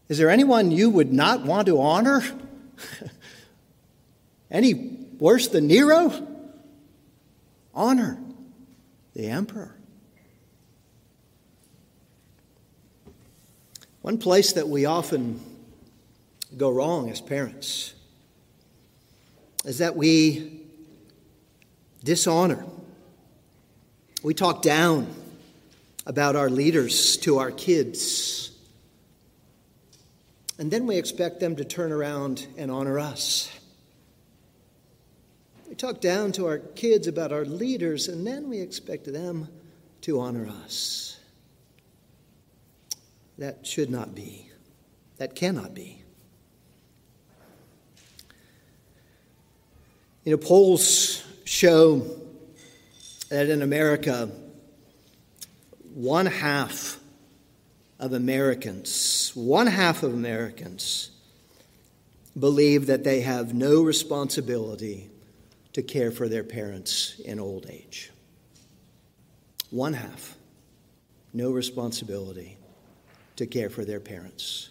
Is 0.08 0.18
there 0.18 0.30
anyone 0.30 0.72
you 0.72 0.90
would 0.90 1.12
not 1.12 1.44
want 1.44 1.66
to 1.66 1.80
honor? 1.80 2.24
Any 4.52 4.74
worse 5.18 5.48
than 5.48 5.66
Nero? 5.66 6.12
Honor 7.74 8.18
the 9.14 9.26
emperor. 9.26 9.74
One 14.02 14.18
place 14.18 14.52
that 14.52 14.68
we 14.68 14.84
often 14.84 15.40
go 16.56 16.70
wrong 16.70 17.08
as 17.08 17.20
parents 17.20 17.94
is 19.64 19.78
that 19.78 19.96
we 19.96 20.60
dishonor. 22.04 22.64
We 24.22 24.34
talk 24.34 24.60
down 24.60 25.06
about 26.04 26.36
our 26.36 26.50
leaders 26.50 27.16
to 27.18 27.38
our 27.38 27.52
kids. 27.52 28.50
And 30.58 30.70
then 30.70 30.86
we 30.86 30.96
expect 30.96 31.40
them 31.40 31.56
to 31.56 31.64
turn 31.64 31.92
around 31.92 32.46
and 32.58 32.70
honor 32.70 32.98
us. 32.98 33.50
Talk 35.82 36.00
down 36.00 36.30
to 36.34 36.46
our 36.46 36.58
kids 36.58 37.08
about 37.08 37.32
our 37.32 37.44
leaders, 37.44 38.06
and 38.06 38.24
then 38.24 38.48
we 38.48 38.60
expect 38.60 39.12
them 39.12 39.48
to 40.02 40.20
honor 40.20 40.46
us. 40.46 41.18
That 43.36 43.66
should 43.66 43.90
not 43.90 44.14
be. 44.14 44.48
That 45.16 45.34
cannot 45.34 45.74
be. 45.74 46.00
You 50.22 50.30
know, 50.30 50.36
polls 50.36 51.24
show 51.44 52.06
that 53.28 53.50
in 53.50 53.60
America, 53.60 54.30
one 55.94 56.26
half 56.26 57.00
of 57.98 58.12
Americans, 58.12 59.32
one 59.34 59.66
half 59.66 60.04
of 60.04 60.14
Americans, 60.14 61.10
believe 62.38 62.86
that 62.86 63.02
they 63.02 63.22
have 63.22 63.52
no 63.52 63.82
responsibility 63.82 65.08
to 65.72 65.82
care 65.82 66.10
for 66.10 66.28
their 66.28 66.44
parents 66.44 67.20
in 67.24 67.40
old 67.40 67.66
age. 67.68 68.10
One 69.70 69.94
half, 69.94 70.36
no 71.32 71.50
responsibility 71.50 72.58
to 73.36 73.46
care 73.46 73.70
for 73.70 73.84
their 73.84 74.00
parents 74.00 74.70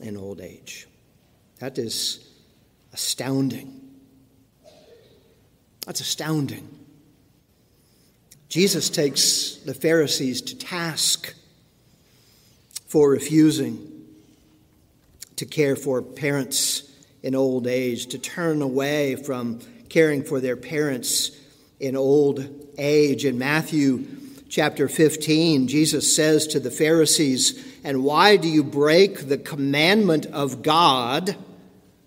in 0.00 0.16
old 0.16 0.40
age. 0.40 0.86
That 1.58 1.78
is 1.78 2.26
astounding. 2.92 3.80
That's 5.86 6.00
astounding. 6.00 6.68
Jesus 8.48 8.88
takes 8.88 9.56
the 9.64 9.74
Pharisees 9.74 10.40
to 10.42 10.56
task 10.56 11.34
for 12.86 13.10
refusing 13.10 13.86
to 15.36 15.46
care 15.46 15.76
for 15.76 16.02
parents 16.02 16.90
in 17.22 17.34
old 17.34 17.66
age, 17.66 18.06
to 18.06 18.18
turn 18.18 18.60
away 18.60 19.14
from 19.14 19.60
caring 19.90 20.22
for 20.22 20.40
their 20.40 20.56
parents 20.56 21.32
in 21.80 21.96
old 21.96 22.72
age. 22.78 23.24
In 23.24 23.38
Matthew 23.38 24.06
chapter 24.48 24.88
15, 24.88 25.68
Jesus 25.68 26.14
says 26.14 26.46
to 26.48 26.60
the 26.60 26.70
Pharisees, 26.70 27.62
And 27.84 28.04
why 28.04 28.36
do 28.36 28.48
you 28.48 28.62
break 28.62 29.28
the 29.28 29.38
commandment 29.38 30.26
of 30.26 30.62
God? 30.62 31.36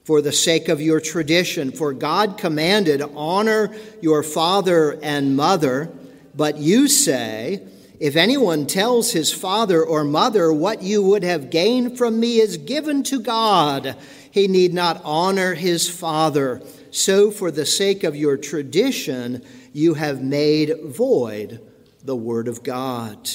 For 0.05 0.21
the 0.21 0.33
sake 0.33 0.67
of 0.67 0.81
your 0.81 0.99
tradition. 0.99 1.71
For 1.71 1.93
God 1.93 2.37
commanded, 2.37 3.01
Honor 3.15 3.73
your 4.01 4.23
father 4.23 4.99
and 5.01 5.37
mother, 5.37 5.89
but 6.35 6.57
you 6.57 6.89
say, 6.89 7.61
if 8.01 8.17
anyone 8.17 8.65
tells 8.65 9.13
his 9.13 9.31
father 9.31 9.81
or 9.81 10.03
mother, 10.03 10.51
What 10.51 10.81
you 10.81 11.01
would 11.03 11.23
have 11.23 11.49
gained 11.49 11.97
from 11.97 12.19
me 12.19 12.39
is 12.39 12.57
given 12.57 13.03
to 13.03 13.21
God, 13.21 13.95
he 14.29 14.47
need 14.47 14.73
not 14.73 15.01
honor 15.05 15.53
his 15.53 15.89
father. 15.89 16.61
So, 16.93 17.31
for 17.31 17.49
the 17.49 17.65
sake 17.65 18.03
of 18.03 18.15
your 18.15 18.37
tradition, 18.37 19.43
you 19.73 19.95
have 19.95 20.21
made 20.21 20.79
void 20.85 21.59
the 22.03 22.15
word 22.15 22.47
of 22.47 22.61
God. 22.61 23.29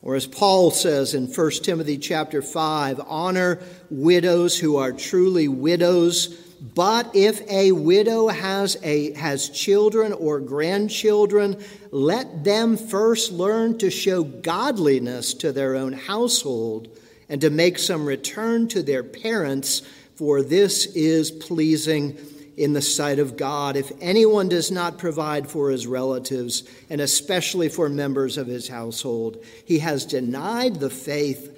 Or 0.00 0.14
as 0.14 0.26
Paul 0.26 0.70
says 0.70 1.14
in 1.14 1.26
1 1.26 1.50
Timothy 1.62 1.98
chapter 1.98 2.40
5, 2.40 3.00
honor 3.06 3.60
widows 3.90 4.58
who 4.58 4.76
are 4.76 4.92
truly 4.92 5.46
widows 5.46 6.42
but 6.74 7.14
if 7.14 7.42
a 7.50 7.72
widow 7.72 8.28
has, 8.28 8.78
a, 8.82 9.12
has 9.12 9.50
children 9.50 10.12
or 10.14 10.40
grandchildren, 10.40 11.62
let 11.90 12.44
them 12.44 12.78
first 12.78 13.30
learn 13.30 13.76
to 13.78 13.90
show 13.90 14.24
godliness 14.24 15.34
to 15.34 15.52
their 15.52 15.76
own 15.76 15.92
household 15.92 16.88
and 17.28 17.40
to 17.42 17.50
make 17.50 17.78
some 17.78 18.06
return 18.06 18.68
to 18.68 18.82
their 18.82 19.02
parents, 19.02 19.82
for 20.16 20.42
this 20.42 20.86
is 20.86 21.30
pleasing 21.30 22.18
in 22.56 22.72
the 22.72 22.82
sight 22.82 23.18
of 23.18 23.36
God. 23.36 23.76
If 23.76 23.92
anyone 24.00 24.48
does 24.48 24.70
not 24.70 24.98
provide 24.98 25.48
for 25.48 25.70
his 25.70 25.86
relatives, 25.86 26.64
and 26.88 27.00
especially 27.00 27.68
for 27.68 27.88
members 27.88 28.38
of 28.38 28.46
his 28.46 28.68
household, 28.68 29.44
he 29.64 29.80
has 29.80 30.06
denied 30.06 30.76
the 30.76 30.90
faith 30.90 31.52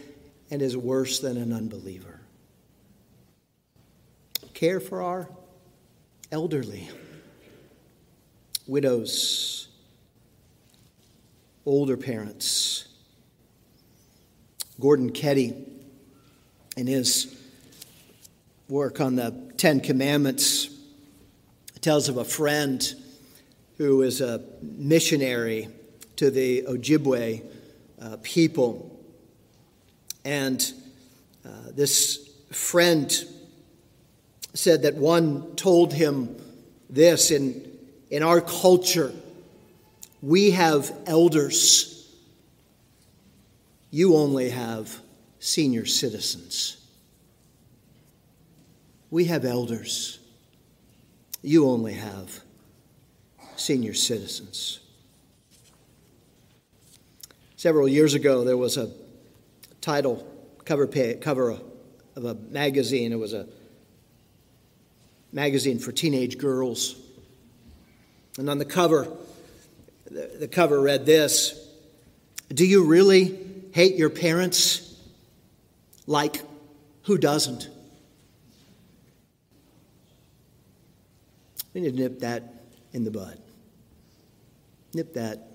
and 0.51 0.61
is 0.61 0.77
worse 0.77 1.21
than 1.21 1.37
an 1.37 1.53
unbeliever 1.53 2.19
care 4.59 4.81
for 4.81 5.01
our 5.01 5.29
elderly, 6.33 6.91
widows, 8.67 9.69
older 11.65 11.97
parents. 11.97 12.89
Gordon 14.81 15.13
Keddie, 15.13 15.55
in 16.77 16.89
his 16.89 17.38
work 18.69 19.01
on 19.01 19.17
the 19.17 19.53
Ten 19.57 19.81
Commandments, 19.81 20.69
tells 21.81 22.09
of 22.09 22.17
a 22.17 22.25
friend 22.25 22.95
who 23.79 24.03
is 24.03 24.21
a 24.21 24.45
missionary 24.61 25.69
to 26.17 26.31
the 26.31 26.63
Ojibwe 26.63 27.43
uh, 28.03 28.17
people. 28.23 29.01
And 30.25 30.61
uh, 31.47 31.51
this 31.75 32.29
friend 32.51 33.11
said 34.55 34.83
that 34.83 34.97
one 34.97 35.55
told 35.55 35.93
him 35.93 36.37
this 36.91 37.31
in, 37.31 37.71
in 38.11 38.23
our 38.23 38.41
culture 38.41 39.13
we 40.21 40.51
have 40.51 40.93
elders, 41.07 42.13
you 43.91 44.17
only 44.17 44.51
have 44.51 44.99
senior 45.39 45.87
citizens. 45.87 46.78
We 49.11 49.25
have 49.25 49.45
elders. 49.45 50.19
You 51.43 51.69
only 51.69 51.95
have 51.95 52.41
senior 53.57 53.95
citizens. 53.95 54.81
Several 57.57 57.89
years 57.89 58.15
ago, 58.15 58.45
there 58.45 58.57
was 58.57 58.77
a 58.77 58.91
title 59.81 60.27
cover 60.65 60.87
page, 60.87 61.21
cover 61.21 61.59
of 62.15 62.25
a 62.25 62.35
magazine. 62.35 63.13
It 63.13 63.19
was 63.19 63.33
a 63.33 63.47
magazine 65.33 65.79
for 65.79 65.91
teenage 65.91 66.39
girls. 66.39 66.97
And 68.39 68.49
on 68.49 68.59
the 68.59 68.65
cover, 68.65 69.09
the, 70.11 70.31
the 70.41 70.49
cover 70.49 70.81
read 70.81 71.07
this 71.07 71.69
Do 72.49 72.67
you 72.67 72.85
really 72.85 73.39
hate 73.73 73.97
your 73.97 74.11
parents? 74.11 74.85
Like, 76.07 76.43
who 77.03 77.19
doesn't? 77.19 77.69
We 81.79 81.85
need 81.85 81.97
to 81.97 82.03
nip 82.03 82.19
that 82.23 82.43
in 82.93 83.05
the 83.05 83.11
bud. 83.13 83.39
Nip 84.95 85.15
that 85.15 85.53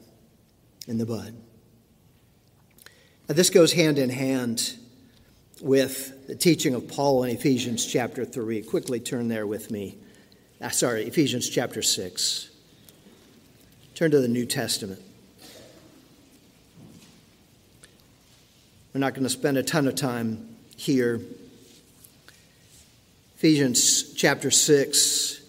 in 0.88 0.98
the 0.98 1.06
bud. 1.06 1.36
Now, 3.28 3.36
this 3.36 3.50
goes 3.50 3.74
hand 3.74 3.98
in 3.98 4.10
hand 4.10 4.76
with 5.60 6.28
the 6.28 6.36
teaching 6.36 6.76
of 6.76 6.88
Paul 6.88 7.24
in 7.24 7.32
Ephesians 7.32 7.86
chapter 7.86 8.24
3. 8.24 8.62
Quickly 8.62 9.02
turn 9.02 9.28
there 9.28 9.46
with 9.46 9.70
me. 9.70 9.98
Ah, 10.62 10.70
sorry, 10.70 11.04
Ephesians 11.04 11.50
chapter 11.50 11.82
6. 11.82 12.50
Turn 13.94 14.10
to 14.12 14.22
the 14.22 14.30
New 14.30 14.46
Testament. 14.46 15.02
We're 18.94 19.02
not 19.02 19.14
going 19.14 19.24
to 19.24 19.30
spend 19.30 19.58
a 19.58 19.64
ton 19.64 19.90
of 19.90 19.96
time 19.96 20.56
here. 20.78 21.20
Ephesians 23.36 24.14
chapter 24.14 24.52
6. 24.52 25.42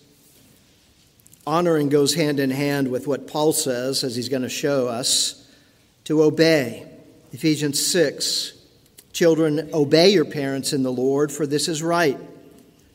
Honoring 1.46 1.90
goes 1.90 2.14
hand 2.14 2.40
in 2.40 2.50
hand 2.50 2.90
with 2.90 3.06
what 3.06 3.26
Paul 3.26 3.52
says, 3.52 4.02
as 4.02 4.16
he's 4.16 4.28
going 4.28 4.42
to 4.42 4.48
show 4.48 4.88
us, 4.88 5.46
to 6.04 6.22
obey. 6.22 6.86
Ephesians 7.32 7.84
6 7.84 8.52
Children, 9.12 9.70
obey 9.72 10.08
your 10.10 10.24
parents 10.24 10.72
in 10.72 10.82
the 10.82 10.90
Lord, 10.90 11.30
for 11.30 11.46
this 11.46 11.68
is 11.68 11.84
right. 11.84 12.18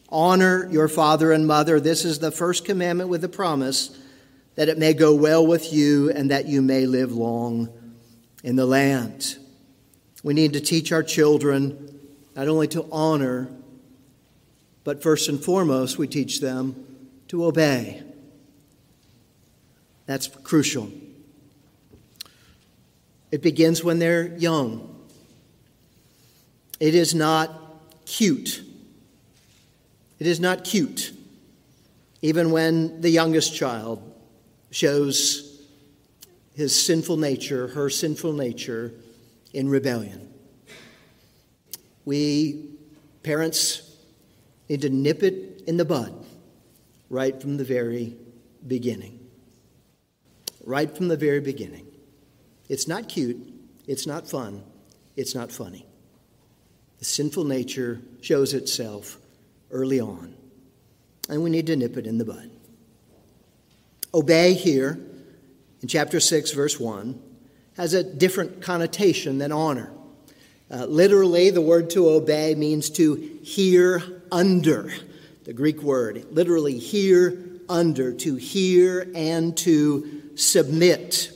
Honor 0.09 0.67
your 0.69 0.89
father 0.89 1.31
and 1.31 1.47
mother. 1.47 1.79
This 1.79 2.03
is 2.03 2.19
the 2.19 2.31
first 2.31 2.65
commandment 2.65 3.09
with 3.09 3.21
the 3.21 3.29
promise 3.29 3.97
that 4.55 4.67
it 4.67 4.77
may 4.77 4.93
go 4.93 5.15
well 5.15 5.47
with 5.47 5.71
you 5.71 6.11
and 6.11 6.29
that 6.31 6.45
you 6.45 6.61
may 6.61 6.85
live 6.85 7.13
long 7.13 7.69
in 8.43 8.57
the 8.57 8.65
land. 8.65 9.37
We 10.21 10.33
need 10.33 10.51
to 10.53 10.59
teach 10.59 10.91
our 10.91 11.03
children 11.03 11.97
not 12.35 12.49
only 12.49 12.67
to 12.69 12.85
honor, 12.91 13.49
but 14.83 15.01
first 15.01 15.29
and 15.29 15.41
foremost, 15.41 15.97
we 15.97 16.07
teach 16.07 16.41
them 16.41 16.85
to 17.29 17.45
obey. 17.45 18.03
That's 20.09 20.25
crucial. 20.25 20.89
It 23.31 23.43
begins 23.43 23.83
when 23.83 23.99
they're 23.99 24.35
young. 24.37 25.05
It 26.79 26.95
is 26.95 27.13
not 27.13 27.53
cute. 28.07 28.63
It 30.17 30.25
is 30.25 30.39
not 30.39 30.63
cute, 30.63 31.13
even 32.23 32.49
when 32.49 33.01
the 33.01 33.11
youngest 33.11 33.55
child 33.55 34.01
shows 34.71 35.63
his 36.55 36.87
sinful 36.87 37.17
nature, 37.17 37.67
her 37.67 37.91
sinful 37.91 38.33
nature, 38.33 38.91
in 39.53 39.69
rebellion. 39.69 40.27
We, 42.05 42.65
parents, 43.21 43.95
need 44.69 44.81
to 44.81 44.89
nip 44.89 45.21
it 45.21 45.61
in 45.67 45.77
the 45.77 45.85
bud 45.85 46.15
right 47.11 47.39
from 47.39 47.57
the 47.57 47.63
very 47.63 48.17
beginning. 48.65 49.18
Right 50.69 50.95
from 50.95 51.07
the 51.07 51.17
very 51.17 51.39
beginning. 51.39 51.87
It's 52.67 52.87
not 52.87 53.09
cute, 53.09 53.37
it's 53.87 54.05
not 54.05 54.29
fun, 54.29 54.63
it's 55.15 55.33
not 55.33 55.51
funny. 55.51 55.87
The 56.99 57.05
sinful 57.05 57.45
nature 57.45 58.01
shows 58.21 58.53
itself 58.53 59.17
early 59.71 59.99
on, 59.99 60.35
and 61.27 61.41
we 61.41 61.49
need 61.49 61.65
to 61.65 61.75
nip 61.75 61.97
it 61.97 62.05
in 62.05 62.19
the 62.19 62.25
bud. 62.25 62.51
Obey 64.13 64.53
here 64.53 64.99
in 65.81 65.87
chapter 65.87 66.19
6, 66.19 66.51
verse 66.51 66.79
1, 66.79 67.19
has 67.75 67.95
a 67.95 68.03
different 68.03 68.61
connotation 68.61 69.39
than 69.39 69.51
honor. 69.51 69.91
Uh, 70.69 70.85
literally, 70.85 71.49
the 71.49 71.61
word 71.61 71.89
to 71.89 72.07
obey 72.07 72.53
means 72.53 72.91
to 72.91 73.15
hear 73.41 74.21
under. 74.31 74.93
The 75.45 75.53
Greek 75.53 75.81
word, 75.81 76.27
literally, 76.29 76.77
hear 76.77 77.48
under, 77.69 78.11
to 78.13 78.35
hear 78.35 79.09
and 79.15 79.55
to 79.57 80.35
submit. 80.35 81.31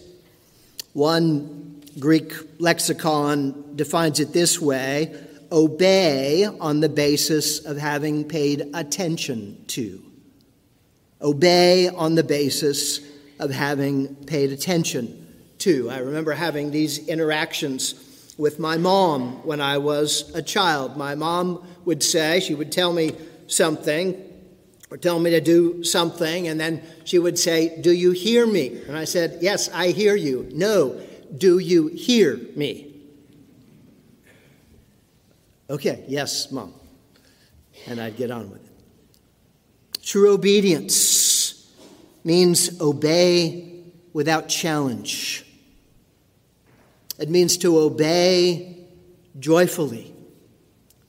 One 0.93 1.81
Greek 1.99 2.33
lexicon 2.59 3.75
defines 3.75 4.19
it 4.19 4.33
this 4.33 4.59
way 4.59 5.15
obey 5.51 6.45
on 6.45 6.79
the 6.79 6.89
basis 6.89 7.59
of 7.59 7.77
having 7.77 8.27
paid 8.27 8.71
attention 8.73 9.63
to. 9.67 10.01
Obey 11.21 11.87
on 11.89 12.15
the 12.15 12.23
basis 12.23 12.99
of 13.39 13.51
having 13.51 14.15
paid 14.25 14.51
attention 14.51 15.27
to. 15.59 15.91
I 15.91 15.99
remember 15.99 16.31
having 16.31 16.71
these 16.71 17.07
interactions 17.07 18.33
with 18.37 18.57
my 18.57 18.77
mom 18.77 19.45
when 19.45 19.61
I 19.61 19.77
was 19.77 20.33
a 20.35 20.41
child. 20.41 20.97
My 20.97 21.13
mom 21.13 21.65
would 21.85 22.01
say, 22.01 22.39
she 22.39 22.55
would 22.55 22.71
tell 22.71 22.91
me 22.91 23.11
something 23.45 24.32
or 24.93 24.97
tell 24.97 25.17
me 25.17 25.31
to 25.31 25.41
do 25.41 25.83
something, 25.83 26.47
and 26.47 26.59
then 26.59 26.79
she 27.03 27.17
would 27.17 27.39
say, 27.39 27.81
Do 27.81 27.91
you 27.91 28.11
hear 28.11 28.45
me? 28.45 28.79
And 28.87 28.95
I 28.95 29.05
said, 29.05 29.39
Yes, 29.41 29.67
I 29.73 29.87
hear 29.87 30.15
you. 30.15 30.47
No, 30.53 31.01
do 31.35 31.57
you 31.57 31.87
hear 31.87 32.37
me? 32.55 32.93
Okay, 35.67 36.03
yes, 36.07 36.51
mom. 36.51 36.75
And 37.87 37.99
I'd 37.99 38.17
get 38.17 38.29
on 38.29 38.51
with 38.51 38.63
it. 38.63 40.03
True 40.03 40.31
obedience 40.31 41.73
means 42.23 42.79
obey 42.79 43.85
without 44.13 44.47
challenge. 44.47 45.43
It 47.17 47.31
means 47.31 47.57
to 47.57 47.79
obey 47.79 48.85
joyfully, 49.39 50.13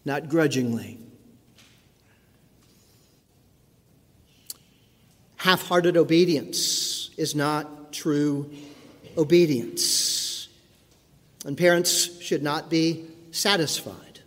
not 0.07 0.31
grudgingly. 0.31 1.04
Half 5.45 5.69
hearted 5.69 5.99
obedience 5.99 7.11
is 7.19 7.35
not 7.35 7.93
true 7.93 8.51
obedience. 9.19 10.49
And 11.45 11.55
parents 11.55 12.19
should 12.23 12.43
not 12.43 12.71
be 12.71 13.05
satisfied 13.31 14.21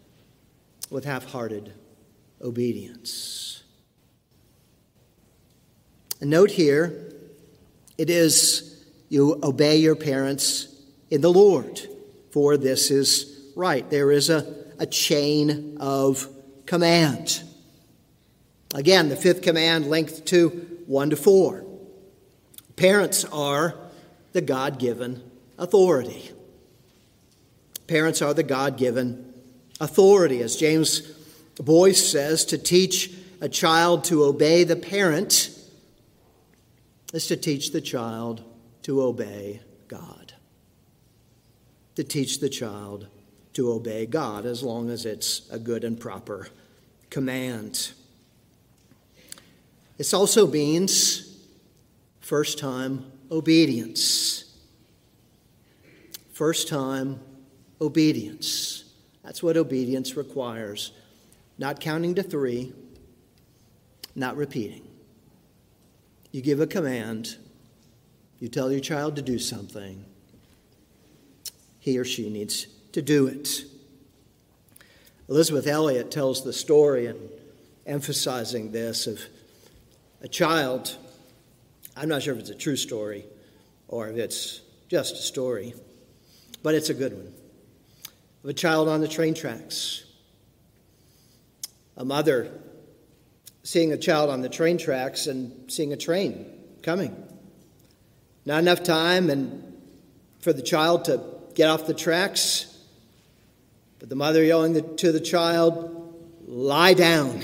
with 0.91 1.05
half 1.05 1.25
hearted 1.25 1.73
obedience. 2.39 3.63
A 6.21 6.25
note 6.25 6.51
here 6.51 7.11
it 7.97 8.11
is 8.11 8.85
you 9.09 9.39
obey 9.41 9.77
your 9.77 9.95
parents 9.95 10.67
in 11.09 11.21
the 11.21 11.33
Lord, 11.33 11.81
for 12.29 12.57
this 12.57 12.91
is 12.91 13.51
right. 13.55 13.89
There 13.89 14.11
is 14.11 14.29
a, 14.29 14.53
a 14.77 14.85
chain 14.85 15.77
of 15.79 16.27
command. 16.67 17.41
Again, 18.75 19.09
the 19.09 19.15
fifth 19.15 19.41
command 19.41 19.89
linked 19.89 20.27
to 20.27 20.76
1 20.87 21.11
to 21.11 21.15
4. 21.15 21.65
Parents 22.75 23.25
are 23.25 23.75
the 24.31 24.41
God 24.41 24.79
given 24.79 25.21
authority. 25.57 26.31
Parents 27.87 28.21
are 28.21 28.33
the 28.33 28.43
God 28.43 28.77
given 28.77 29.33
authority. 29.79 30.41
As 30.41 30.55
James 30.55 31.01
Boice 31.55 32.09
says, 32.09 32.45
to 32.45 32.57
teach 32.57 33.13
a 33.41 33.49
child 33.49 34.03
to 34.05 34.23
obey 34.23 34.63
the 34.63 34.75
parent 34.75 35.53
is 37.13 37.27
to 37.27 37.37
teach 37.37 37.71
the 37.71 37.81
child 37.81 38.43
to 38.83 39.01
obey 39.01 39.61
God. 39.87 40.33
To 41.95 42.03
teach 42.03 42.39
the 42.39 42.49
child 42.49 43.07
to 43.53 43.71
obey 43.71 44.05
God 44.05 44.45
as 44.45 44.63
long 44.63 44.89
as 44.89 45.05
it's 45.05 45.49
a 45.49 45.59
good 45.59 45.83
and 45.83 45.99
proper 45.99 46.47
command. 47.09 47.91
This 49.97 50.13
also 50.13 50.45
means 50.45 51.37
first 52.19 52.59
time 52.59 53.11
obedience. 53.31 54.45
First 56.33 56.67
time 56.67 57.19
obedience. 57.81 58.85
That's 59.23 59.41
what 59.41 59.57
obedience 59.57 60.15
requires. 60.15 60.91
Not 61.57 61.79
counting 61.79 62.13
to 62.15 62.23
three, 62.23 62.73
not 64.15 64.37
repeating. 64.37 64.87
You 66.31 66.41
give 66.41 66.59
a 66.59 66.67
command, 66.67 67.37
you 68.39 68.49
tell 68.49 68.71
your 68.71 68.81
child 68.81 69.15
to 69.15 69.23
do 69.23 69.39
something, 69.39 70.05
he 71.79 71.97
or 71.97 72.05
she 72.05 72.29
needs 72.29 72.67
to 72.91 73.01
do 73.01 73.25
it. 73.25 73.63
Elisabeth 75.29 75.65
Elliot 75.65 76.11
tells 76.11 76.43
the 76.43 76.53
story 76.53 77.07
and 77.07 77.19
emphasizing 77.85 78.71
this 78.71 79.07
of 79.07 79.21
a 80.27 80.29
child. 80.29 80.93
I'm 81.95 82.09
not 82.09 82.21
sure 82.21 82.33
if 82.33 82.41
it's 82.41 82.49
a 82.49 82.55
true 82.55 82.75
story 82.75 83.23
or 83.87 84.09
if 84.09 84.17
it's 84.17 84.59
just 84.89 85.13
a 85.13 85.21
story, 85.21 85.73
but 86.61 86.75
it's 86.75 86.89
a 86.89 86.93
good 86.93 87.13
one. 87.13 87.33
Of 88.43 88.49
a 88.49 88.53
child 88.53 88.89
on 88.89 88.99
the 88.99 89.07
train 89.07 89.33
tracks. 89.33 90.03
A 91.95 92.03
mother 92.03 92.51
seeing 93.63 93.93
a 93.93 93.97
child 93.97 94.29
on 94.29 94.41
the 94.41 94.49
train 94.49 94.77
tracks 94.77 95.27
and 95.27 95.71
seeing 95.71 95.93
a 95.93 95.97
train 95.97 96.45
coming. 96.83 97.15
Not 98.45 98.59
enough 98.59 98.83
time 98.83 99.29
and 99.29 99.81
for 100.41 100.51
the 100.51 100.61
child 100.61 101.05
to 101.05 101.23
get 101.55 101.69
off 101.69 101.87
the 101.87 101.93
tracks, 101.93 102.77
but 103.99 104.09
the 104.09 104.15
mother 104.17 104.43
yelling 104.43 104.97
to 104.97 105.11
the 105.13 105.21
child, 105.21 106.13
lie 106.45 106.95
down, 106.95 107.41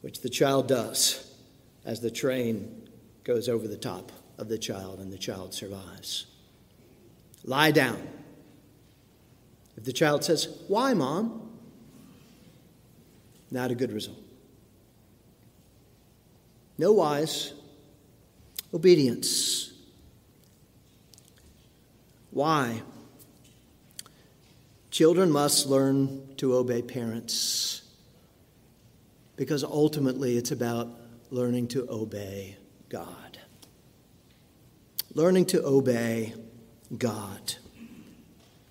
which 0.00 0.20
the 0.20 0.28
child 0.28 0.68
does 0.68 1.34
as 1.84 2.00
the 2.00 2.10
train 2.10 2.88
goes 3.24 3.48
over 3.48 3.68
the 3.68 3.76
top 3.76 4.12
of 4.38 4.48
the 4.48 4.58
child 4.58 4.98
and 4.98 5.12
the 5.12 5.18
child 5.18 5.52
survives. 5.54 6.26
Lie 7.44 7.70
down. 7.70 8.06
If 9.76 9.84
the 9.84 9.92
child 9.92 10.24
says, 10.24 10.48
Why, 10.68 10.94
mom? 10.94 11.50
Not 13.50 13.70
a 13.70 13.74
good 13.74 13.92
result. 13.92 14.18
No 16.78 16.92
wise 16.92 17.52
obedience. 18.72 19.72
Why? 22.30 22.82
Children 24.90 25.30
must 25.30 25.66
learn 25.66 26.34
to 26.36 26.54
obey 26.54 26.82
parents 26.82 27.79
because 29.40 29.64
ultimately 29.64 30.36
it's 30.36 30.50
about 30.50 30.86
learning 31.30 31.66
to 31.66 31.90
obey 31.90 32.58
God. 32.90 33.38
Learning 35.14 35.46
to 35.46 35.64
obey 35.64 36.34
God. 36.98 37.54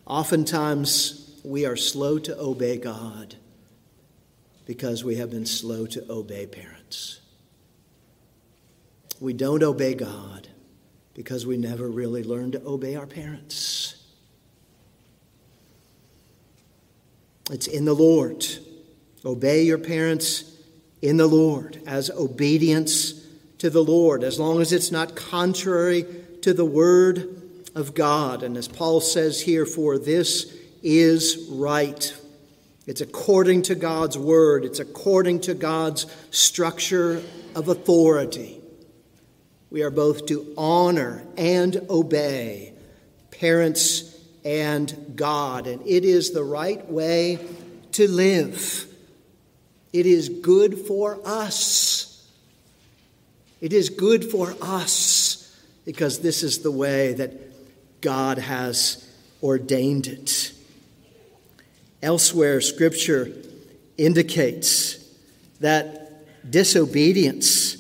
Oftentimes, 0.06 1.42
we 1.44 1.66
are 1.66 1.76
slow 1.76 2.20
to 2.20 2.38
obey 2.38 2.78
God 2.78 3.34
because 4.68 5.04
we 5.04 5.16
have 5.16 5.32
been 5.32 5.48
slow 5.48 5.88
to 5.88 6.06
obey 6.08 6.46
parents. 6.46 7.20
We 9.20 9.34
don't 9.34 9.64
obey 9.64 9.96
God 9.96 10.50
because 11.16 11.48
we 11.48 11.58
never 11.58 11.90
really 11.90 12.24
learned 12.24 12.54
to 12.54 12.64
obey 12.64 12.96
our 12.96 13.08
parents. 13.08 13.96
It's 17.50 17.66
in 17.66 17.86
the 17.86 17.96
Lord. 17.96 18.46
Obey 19.26 19.64
your 19.64 19.80
parents 19.80 20.49
in 21.02 21.18
the 21.18 21.28
Lord 21.28 21.82
as 21.86 22.10
obedience 22.10 23.14
to 23.60 23.70
the 23.70 23.84
Lord, 23.84 24.24
as 24.24 24.40
long 24.40 24.62
as 24.62 24.74
it's 24.74 24.92
not 24.92 25.16
contrary 25.16 26.06
to 26.42 26.54
the 26.54 26.66
word 26.66 27.42
of 27.76 27.94
God. 27.94 28.44
And 28.44 28.58
as 28.58 28.68
Paul 28.68 29.02
says 29.02 29.42
here, 29.42 29.66
for 29.66 29.98
this 29.98 30.56
is 30.82 31.48
right. 31.50 32.16
It's 32.88 33.02
according 33.02 33.64
to 33.64 33.76
God's 33.76 34.18
word, 34.18 34.66
it's 34.66 34.80
according 34.80 35.42
to 35.42 35.54
God's 35.54 36.06
structure 36.32 37.22
of 37.56 37.68
authority. 37.68 38.62
We 39.70 39.84
are 39.84 39.92
both 39.92 40.26
to 40.28 40.54
honor 40.58 41.24
and 41.38 41.86
obey 41.90 42.74
parents 43.30 44.18
and 44.44 45.14
God, 45.16 45.68
and 45.68 45.86
it 45.86 46.04
is 46.04 46.32
the 46.32 46.44
right 46.44 46.90
way 46.90 47.40
to 47.92 48.08
live. 48.10 48.89
It 49.92 50.06
is 50.06 50.30
good 50.30 50.78
for 50.78 51.20
us. 51.26 52.28
It 53.62 53.74
is 53.74 53.90
good 53.90 54.24
for 54.30 54.56
us 54.62 55.60
because 55.86 56.20
this 56.20 56.44
is 56.44 56.60
the 56.60 56.72
way 56.72 57.14
that 57.14 57.34
God 58.02 58.38
has 58.38 59.10
ordained 59.42 60.08
it. 60.08 60.54
Elsewhere, 62.02 62.62
Scripture 62.62 63.34
indicates 63.98 64.98
that 65.60 66.50
disobedience 66.50 67.76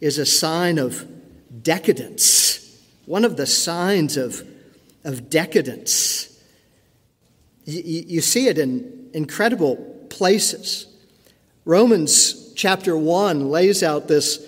is 0.00 0.18
a 0.18 0.26
sign 0.26 0.78
of 0.78 1.06
decadence, 1.62 2.78
one 3.06 3.24
of 3.24 3.36
the 3.36 3.46
signs 3.46 4.16
of, 4.16 4.46
of 5.02 5.30
decadence. 5.30 6.40
You, 7.64 8.04
you 8.06 8.20
see 8.20 8.46
it 8.46 8.58
in 8.58 9.10
incredible 9.14 9.76
places. 10.10 10.86
Romans 11.64 12.52
chapter 12.54 12.96
1 12.96 13.48
lays 13.48 13.82
out 13.82 14.06
this, 14.06 14.46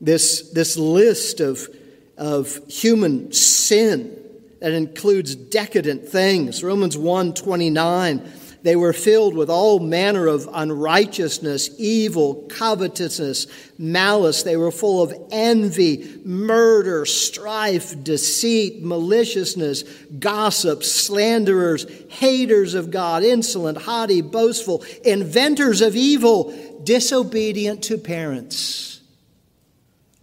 this, 0.00 0.50
this 0.50 0.76
list 0.76 1.40
of, 1.40 1.68
of 2.16 2.58
human 2.68 3.32
sin 3.32 4.18
that 4.60 4.72
includes 4.72 5.34
decadent 5.34 6.08
things. 6.08 6.64
Romans 6.64 6.96
1 6.96 7.34
29 7.34 8.18
they 8.64 8.76
were 8.76 8.94
filled 8.94 9.34
with 9.34 9.50
all 9.50 9.78
manner 9.78 10.26
of 10.26 10.48
unrighteousness, 10.50 11.68
evil, 11.78 12.46
covetousness, 12.48 13.46
malice. 13.76 14.42
They 14.42 14.56
were 14.56 14.70
full 14.70 15.02
of 15.02 15.12
envy, 15.30 16.18
murder, 16.24 17.04
strife, 17.04 18.02
deceit, 18.02 18.82
maliciousness, 18.82 19.82
gossip, 20.18 20.82
slanderers, 20.82 21.84
haters 22.08 22.72
of 22.72 22.90
God, 22.90 23.22
insolent, 23.22 23.82
haughty, 23.82 24.22
boastful, 24.22 24.82
inventors 25.04 25.82
of 25.82 25.94
evil, 25.94 26.80
disobedient 26.82 27.84
to 27.84 27.98
parents. 27.98 29.02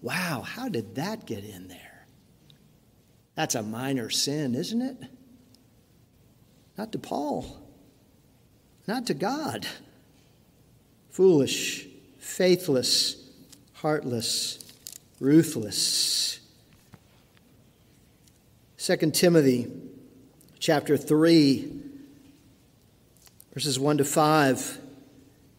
Wow, 0.01 0.41
how 0.41 0.67
did 0.67 0.95
that 0.95 1.27
get 1.27 1.43
in 1.43 1.67
there? 1.67 2.08
That's 3.36 3.54
a 3.54 3.62
minor 3.62 4.10
sin, 4.10 4.56
isn't 4.56 4.82
it? 4.82 4.97
Not 6.75 6.91
to 6.93 6.97
Paul 6.97 7.61
not 8.87 9.07
to 9.07 9.13
God. 9.13 9.67
Foolish, 11.09 11.87
faithless, 12.19 13.29
heartless, 13.73 14.59
ruthless. 15.19 16.39
2 18.77 19.11
Timothy 19.11 19.67
chapter 20.57 20.97
3 20.97 21.71
verses 23.53 23.79
1 23.79 23.97
to 23.99 24.05
5 24.05 24.79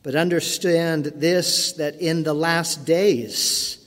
but 0.02 0.16
understand 0.16 1.04
this 1.04 1.72
that 1.74 2.00
in 2.00 2.24
the 2.24 2.34
last 2.34 2.84
days 2.84 3.84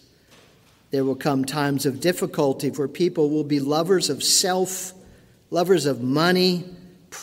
there 0.92 1.04
will 1.04 1.16
come 1.16 1.44
times 1.44 1.86
of 1.86 2.00
difficulty 2.00 2.70
for 2.70 2.88
people 2.88 3.30
will 3.30 3.44
be 3.44 3.60
lovers 3.60 4.10
of 4.10 4.24
self 4.24 4.94
lovers 5.52 5.86
of 5.86 6.02
money 6.02 6.64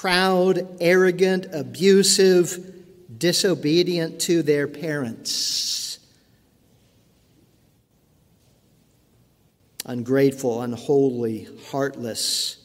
proud, 0.00 0.76
arrogant, 0.80 1.46
abusive, 1.52 2.74
disobedient 3.18 4.20
to 4.20 4.42
their 4.42 4.66
parents, 4.66 5.98
ungrateful, 9.84 10.62
unholy, 10.62 11.46
heartless, 11.70 12.56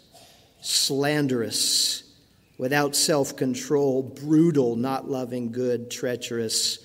slanderous, 0.61 2.03
without 2.57 2.95
self 2.95 3.35
control, 3.35 4.01
brutal, 4.01 4.75
not 4.75 5.09
loving 5.09 5.51
good, 5.51 5.91
treacherous, 5.91 6.79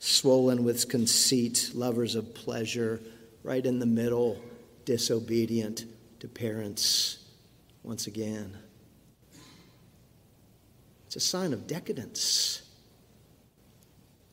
swollen 0.00 0.64
with 0.64 0.88
conceit, 0.88 1.70
lovers 1.74 2.16
of 2.16 2.34
pleasure, 2.34 3.00
right 3.44 3.64
in 3.64 3.78
the 3.78 3.86
middle, 3.86 4.38
disobedient 4.84 5.84
to 6.18 6.28
parents 6.28 7.18
once 7.82 8.06
again. 8.08 8.59
It's 11.10 11.16
a 11.16 11.28
sign 11.28 11.52
of 11.52 11.66
decadence. 11.66 12.62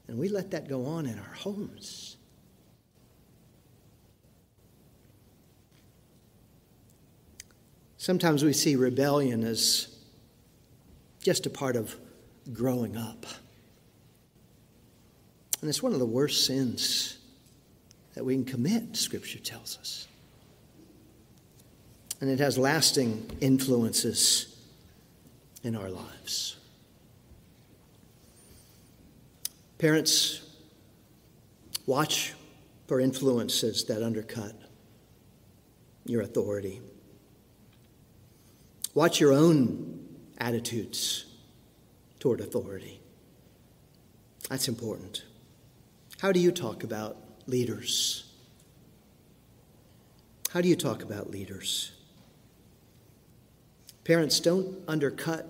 And 0.07 0.19
we 0.19 0.29
let 0.29 0.51
that 0.51 0.69
go 0.69 0.85
on 0.85 1.07
in 1.07 1.17
our 1.17 1.33
homes. 1.33 2.17
Sometimes 7.97 8.43
we 8.43 8.53
see 8.53 8.75
rebellion 8.75 9.43
as 9.43 9.87
just 11.23 11.47
a 11.47 11.49
part 11.49 11.75
of 11.75 11.95
growing 12.53 12.95
up. 12.95 13.25
And 15.61 15.69
it's 15.71 15.81
one 15.81 15.93
of 15.93 15.99
the 15.99 16.05
worst 16.05 16.45
sins 16.45 17.17
that 18.13 18.23
we 18.23 18.35
can 18.35 18.45
commit, 18.45 18.95
Scripture 18.95 19.39
tells 19.39 19.79
us. 19.79 20.07
And 22.21 22.29
it 22.29 22.37
has 22.37 22.55
lasting 22.55 23.35
influences 23.41 24.55
in 25.63 25.75
our 25.75 25.89
lives. 25.89 26.56
Parents, 29.77 30.41
watch 31.85 32.33
for 32.87 32.99
influences 32.99 33.83
that 33.85 34.01
undercut 34.01 34.53
your 36.05 36.21
authority. 36.21 36.81
Watch 38.93 39.19
your 39.19 39.33
own 39.33 39.99
attitudes 40.39 41.25
toward 42.19 42.41
authority. 42.41 42.99
That's 44.49 44.67
important. 44.67 45.25
How 46.21 46.31
do 46.31 46.39
you 46.39 46.51
talk 46.51 46.83
about 46.83 47.17
leaders? 47.45 48.31
How 50.51 50.61
do 50.61 50.69
you 50.69 50.75
talk 50.75 51.03
about 51.03 51.29
leaders? 51.29 51.91
Parents, 54.05 54.39
don't 54.39 54.77
undercut 54.87 55.45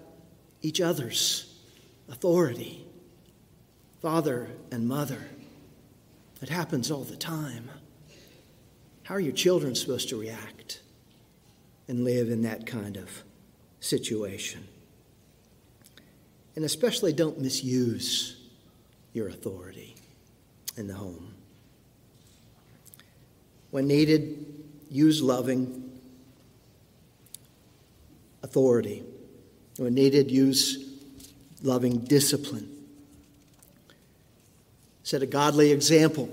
each 0.63 0.81
other's 0.81 1.55
authority, 2.09 2.86
father 4.01 4.49
and 4.71 4.87
mother. 4.87 5.27
It 6.41 6.49
happens 6.49 6.91
all 6.91 7.03
the 7.03 7.15
time. 7.15 7.69
How 9.03 9.15
are 9.15 9.19
your 9.19 9.33
children 9.33 9.73
supposed 9.75 10.09
to 10.09 10.19
react 10.19 10.81
and 11.87 12.03
live 12.03 12.29
in 12.29 12.43
that 12.43 12.65
kind 12.65 12.97
of 12.97 13.09
situation? 13.79 14.67
And 16.55 16.65
especially 16.65 17.13
don't 17.13 17.39
misuse 17.39 18.37
your 19.13 19.29
authority 19.29 19.95
in 20.75 20.87
the 20.87 20.93
home. 20.93 21.33
When 23.71 23.87
needed, 23.87 24.45
use 24.89 25.21
loving 25.21 25.91
authority. 28.43 29.03
When 29.77 29.93
needed, 29.93 30.31
use 30.31 30.85
loving 31.63 31.99
discipline. 31.99 32.76
Set 35.07 35.21
a 35.21 35.25
godly 35.25 35.71
example. 35.71 36.27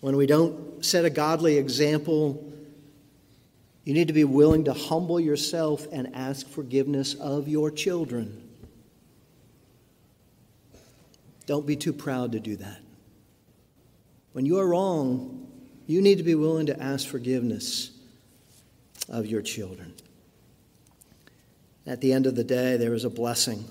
When 0.00 0.16
we 0.16 0.28
don't 0.28 0.84
set 0.84 1.04
a 1.04 1.10
godly 1.10 1.58
example, 1.58 2.52
you 3.82 3.94
need 3.94 4.06
to 4.06 4.14
be 4.14 4.22
willing 4.22 4.62
to 4.66 4.72
humble 4.72 5.18
yourself 5.18 5.88
and 5.90 6.14
ask 6.14 6.46
forgiveness 6.46 7.14
of 7.14 7.48
your 7.48 7.72
children. 7.72 8.48
Don't 11.46 11.66
be 11.66 11.74
too 11.74 11.92
proud 11.92 12.30
to 12.30 12.38
do 12.38 12.54
that. 12.58 12.78
When 14.32 14.46
you 14.46 14.60
are 14.60 14.68
wrong, 14.68 15.48
you 15.88 16.00
need 16.02 16.18
to 16.18 16.24
be 16.24 16.36
willing 16.36 16.66
to 16.66 16.80
ask 16.80 17.08
forgiveness 17.08 17.90
of 19.08 19.26
your 19.26 19.42
children. 19.42 19.94
At 21.88 22.00
the 22.00 22.12
end 22.12 22.26
of 22.26 22.36
the 22.36 22.44
day, 22.44 22.76
there 22.76 22.94
is 22.94 23.04
a 23.04 23.10
blessing 23.10 23.64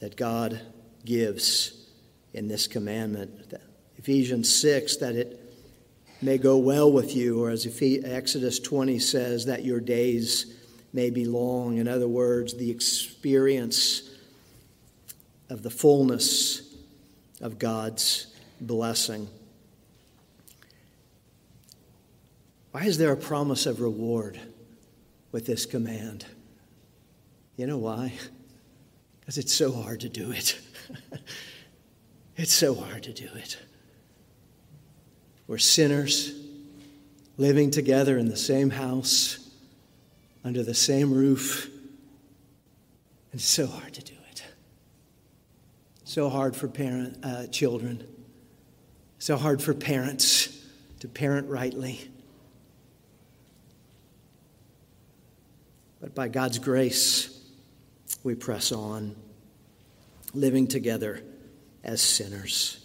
that 0.00 0.16
God 0.16 0.58
gives 1.04 1.75
in 2.36 2.48
this 2.48 2.66
commandment. 2.66 3.54
Ephesians 3.96 4.54
6, 4.60 4.98
that 4.98 5.16
it 5.16 5.42
may 6.20 6.36
go 6.36 6.58
well 6.58 6.92
with 6.92 7.16
you, 7.16 7.42
or 7.42 7.50
as 7.50 7.66
Exodus 7.82 8.60
20 8.60 8.98
says, 8.98 9.46
that 9.46 9.64
your 9.64 9.80
days 9.80 10.54
may 10.92 11.08
be 11.08 11.24
long. 11.24 11.78
In 11.78 11.88
other 11.88 12.06
words, 12.06 12.54
the 12.54 12.70
experience 12.70 14.10
of 15.48 15.62
the 15.62 15.70
fullness 15.70 16.76
of 17.40 17.58
God's 17.58 18.26
blessing. 18.60 19.28
Why 22.72 22.84
is 22.84 22.98
there 22.98 23.12
a 23.12 23.16
promise 23.16 23.64
of 23.64 23.80
reward 23.80 24.38
with 25.32 25.46
this 25.46 25.64
command? 25.64 26.26
You 27.56 27.66
know 27.66 27.78
why? 27.78 28.12
Because 29.20 29.38
it's 29.38 29.54
so 29.54 29.72
hard 29.72 30.00
to 30.00 30.10
do 30.10 30.32
it. 30.32 30.58
it's 32.36 32.52
so 32.52 32.74
hard 32.74 33.02
to 33.04 33.12
do 33.12 33.28
it. 33.34 33.58
We're 35.46 35.58
sinners 35.58 36.32
living 37.38 37.70
together 37.70 38.18
in 38.18 38.28
the 38.28 38.36
same 38.36 38.70
house, 38.70 39.50
under 40.44 40.62
the 40.62 40.74
same 40.74 41.12
roof. 41.12 41.66
And 43.32 43.40
it's 43.40 43.44
so 43.44 43.66
hard 43.66 43.94
to 43.94 44.02
do 44.02 44.14
it. 44.30 44.44
So 46.04 46.28
hard 46.28 46.56
for 46.56 46.68
parent, 46.68 47.18
uh, 47.22 47.46
children. 47.48 48.06
So 49.18 49.36
hard 49.36 49.62
for 49.62 49.74
parents 49.74 50.64
to 51.00 51.08
parent 51.08 51.48
rightly. 51.48 52.10
But 56.00 56.14
by 56.14 56.28
God's 56.28 56.58
grace, 56.58 57.32
we 58.22 58.34
press 58.34 58.72
on, 58.72 59.16
living 60.34 60.66
together 60.66 61.22
as 61.86 62.02
sinners. 62.02 62.78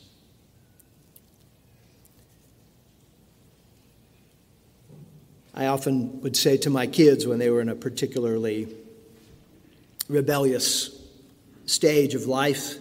I 5.54 5.66
often 5.66 6.22
would 6.22 6.38
say 6.38 6.56
to 6.58 6.70
my 6.70 6.88
kids 6.88 7.28
when 7.28 7.40
they 7.40 7.50
were 7.50 7.62
in 7.62 7.68
a 7.68 7.76
particularly 7.76 8.74
rebellious 10.08 10.98
stage 11.66 12.16
of 12.16 12.28
life, 12.28 12.76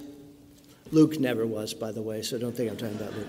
Luke 0.92 1.18
never 1.18 1.46
was, 1.46 1.74
by 1.74 1.90
the 1.90 2.02
way, 2.02 2.22
so 2.22 2.38
don't 2.38 2.54
think 2.54 2.70
I'm 2.70 2.76
talking 2.76 2.96
about 2.96 3.16
Luke. 3.16 3.26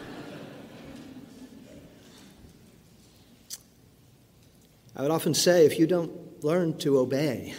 I 4.96 5.02
would 5.02 5.12
often 5.12 5.34
say 5.34 5.66
if 5.66 5.80
you 5.80 5.88
don't 5.88 6.44
learn 6.44 6.78
to 6.80 7.00
obey, 7.00 7.56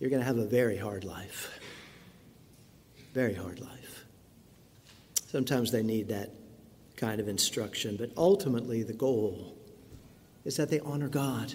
you're 0.00 0.10
going 0.10 0.20
to 0.20 0.26
have 0.26 0.38
a 0.38 0.46
very 0.46 0.76
hard 0.76 1.04
life. 1.04 1.60
Very 3.14 3.32
hard 3.32 3.60
life. 3.60 4.04
Sometimes 5.28 5.70
they 5.70 5.82
need 5.82 6.08
that 6.08 6.30
kind 6.96 7.20
of 7.20 7.28
instruction, 7.28 7.96
but 7.96 8.10
ultimately 8.16 8.82
the 8.82 8.92
goal 8.92 9.56
is 10.44 10.56
that 10.56 10.68
they 10.68 10.80
honor 10.80 11.08
God, 11.08 11.54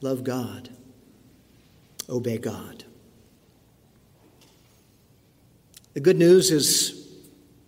love 0.00 0.24
God, 0.24 0.70
obey 2.08 2.38
God. 2.38 2.84
The 5.94 6.00
good 6.00 6.16
news 6.16 6.50
is 6.50 7.08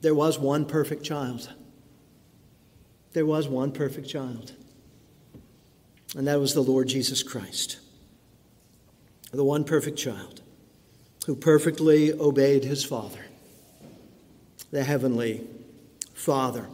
there 0.01 0.15
was 0.15 0.39
one 0.39 0.65
perfect 0.65 1.05
child. 1.05 1.53
There 3.13 3.27
was 3.27 3.49
one 3.49 3.71
perfect 3.71 4.09
child, 4.09 4.53
and 6.17 6.27
that 6.27 6.41
was 6.41 6.55
the 6.55 6.63
Lord 6.63 6.89
Jesus 6.89 7.23
Christ 7.23 7.79
the 9.33 9.45
one 9.45 9.65
perfect 9.65 9.97
child 9.97 10.43
who 11.27 11.35
perfectly 11.35 12.13
obeyed 12.13 12.65
his 12.65 12.85
Father, 12.85 13.21
the 14.71 14.85
Heavenly 14.85 15.47
Father. 16.15 16.67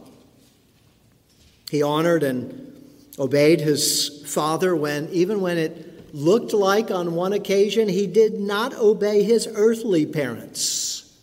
He 1.69 1.81
honored 1.83 2.23
and 2.23 2.73
obeyed 3.19 3.61
his 3.61 4.23
Father 4.25 4.75
when, 4.75 5.09
even 5.09 5.41
when 5.41 5.57
it 5.57 6.15
looked 6.15 6.53
like 6.53 6.91
on 6.91 7.15
one 7.15 7.33
occasion 7.33 7.89
he 7.89 8.07
did 8.07 8.39
not 8.39 8.73
obey 8.73 9.23
his 9.23 9.47
earthly 9.53 10.05
parents. 10.05 11.17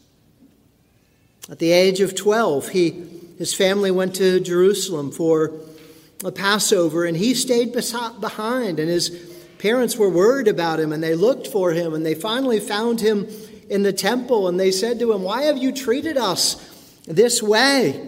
At 1.51 1.59
the 1.59 1.73
age 1.73 2.01
of 2.01 2.15
12, 2.15 2.69
he, 2.69 2.91
his 3.39 3.55
family 3.55 3.91
went 3.91 4.15
to 4.17 4.41
Jerusalem 4.41 5.11
for 5.11 5.53
a 6.25 6.33
Passover, 6.33 7.05
and 7.05 7.17
he 7.17 7.35
stayed 7.35 7.73
behind, 7.73 8.79
and 8.79 8.89
his 8.89 9.34
parents 9.64 9.96
were 9.96 10.11
worried 10.11 10.46
about 10.46 10.79
him 10.79 10.92
and 10.92 11.03
they 11.03 11.14
looked 11.14 11.46
for 11.46 11.72
him 11.72 11.94
and 11.94 12.05
they 12.05 12.14
finally 12.14 12.61
found 12.61 13.00
him 13.00 13.27
in 13.70 13.83
the 13.83 13.94
temple 13.94 14.46
and 14.46 14.61
they 14.61 14.70
said 14.70 14.98
to 14.98 15.11
him, 15.11 15.22
Why 15.22 15.44
have 15.44 15.57
you 15.57 15.72
treated 15.72 16.18
us 16.18 16.57
this 17.07 17.42
way? 17.42 18.07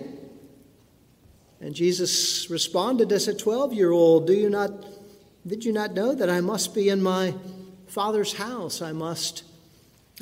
And 1.58 1.74
Jesus 1.74 2.50
responded 2.50 3.10
as 3.10 3.26
a 3.26 3.34
12 3.34 3.72
year 3.72 3.90
old, 3.90 4.26
Do 4.26 4.34
you 4.34 4.50
not, 4.50 4.70
did 5.46 5.64
you 5.64 5.72
not 5.72 5.94
know 5.94 6.14
that 6.14 6.28
I 6.28 6.42
must 6.42 6.74
be 6.74 6.90
in 6.90 7.02
my 7.02 7.32
Father's 7.86 8.34
house? 8.34 8.82
I 8.82 8.92
must 8.92 9.42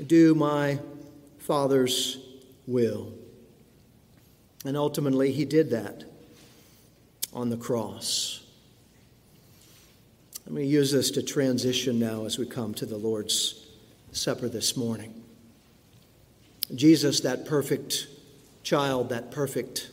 do 0.07 0.37
my 0.37 0.79
Father's 1.39 2.17
will. 2.65 3.13
And 4.65 4.77
ultimately, 4.77 5.33
he 5.33 5.45
did 5.45 5.71
that 5.71 6.05
on 7.33 7.51
the 7.51 7.57
cross. 7.57 8.44
Going 10.47 10.57
to 10.57 10.67
use 10.67 10.93
this 10.93 11.11
to 11.13 11.23
transition 11.23 11.99
now 11.99 12.27
as 12.27 12.39
we 12.39 12.47
come 12.47 12.75
to 12.75 12.87
the 12.87 12.99
Lord's 12.99 13.67
Supper 14.13 14.49
this 14.49 14.77
morning. 14.77 15.23
Jesus, 16.75 17.21
that 17.21 17.47
perfect 17.47 18.07
child, 18.63 19.09
that 19.09 19.31
perfect 19.31 19.91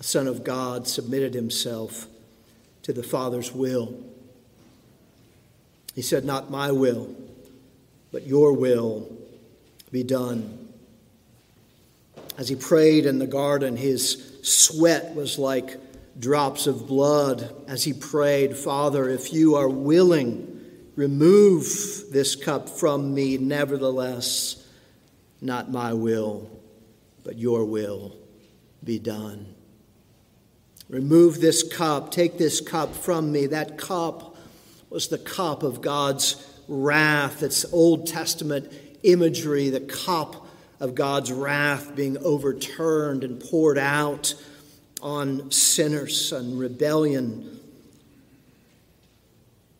Son 0.00 0.28
of 0.28 0.44
God, 0.44 0.86
submitted 0.86 1.34
himself 1.34 2.06
to 2.82 2.92
the 2.92 3.02
Father's 3.02 3.52
will. 3.52 3.94
He 5.94 6.00
said, 6.02 6.24
Not 6.24 6.50
my 6.50 6.70
will, 6.70 7.14
but 8.12 8.26
your 8.26 8.52
will 8.52 9.10
be 9.90 10.04
done. 10.04 10.68
As 12.38 12.48
he 12.48 12.54
prayed 12.54 13.04
in 13.04 13.18
the 13.18 13.26
garden, 13.26 13.76
his 13.76 14.38
sweat 14.42 15.14
was 15.14 15.38
like 15.38 15.76
drops 16.18 16.66
of 16.66 16.86
blood 16.86 17.54
as 17.68 17.84
he 17.84 17.92
prayed, 17.92 18.56
Father, 18.56 19.08
if 19.08 19.32
you 19.32 19.56
are 19.56 19.68
willing, 19.68 20.62
remove 20.94 21.64
this 22.10 22.36
cup 22.36 22.68
from 22.68 23.14
me. 23.14 23.36
Nevertheless, 23.36 24.66
not 25.40 25.70
my 25.70 25.92
will, 25.92 26.50
but 27.24 27.38
your 27.38 27.64
will 27.64 28.16
be 28.82 28.98
done. 28.98 29.54
Remove 30.88 31.40
this 31.40 31.62
cup, 31.62 32.12
take 32.12 32.38
this 32.38 32.60
cup 32.60 32.94
from 32.94 33.32
me. 33.32 33.46
That 33.46 33.76
cup 33.76 34.36
was 34.88 35.08
the 35.08 35.18
cup 35.18 35.62
of 35.62 35.80
God's 35.80 36.36
wrath. 36.68 37.42
It's 37.42 37.64
Old 37.72 38.06
Testament 38.06 38.72
imagery, 39.02 39.68
the 39.68 39.80
cup 39.80 40.46
of 40.78 40.94
God's 40.94 41.32
wrath 41.32 41.94
being 41.96 42.16
overturned 42.18 43.24
and 43.24 43.40
poured 43.40 43.78
out 43.78 44.34
on 45.06 45.52
sinners 45.52 46.32
and 46.32 46.58
rebellion. 46.58 47.60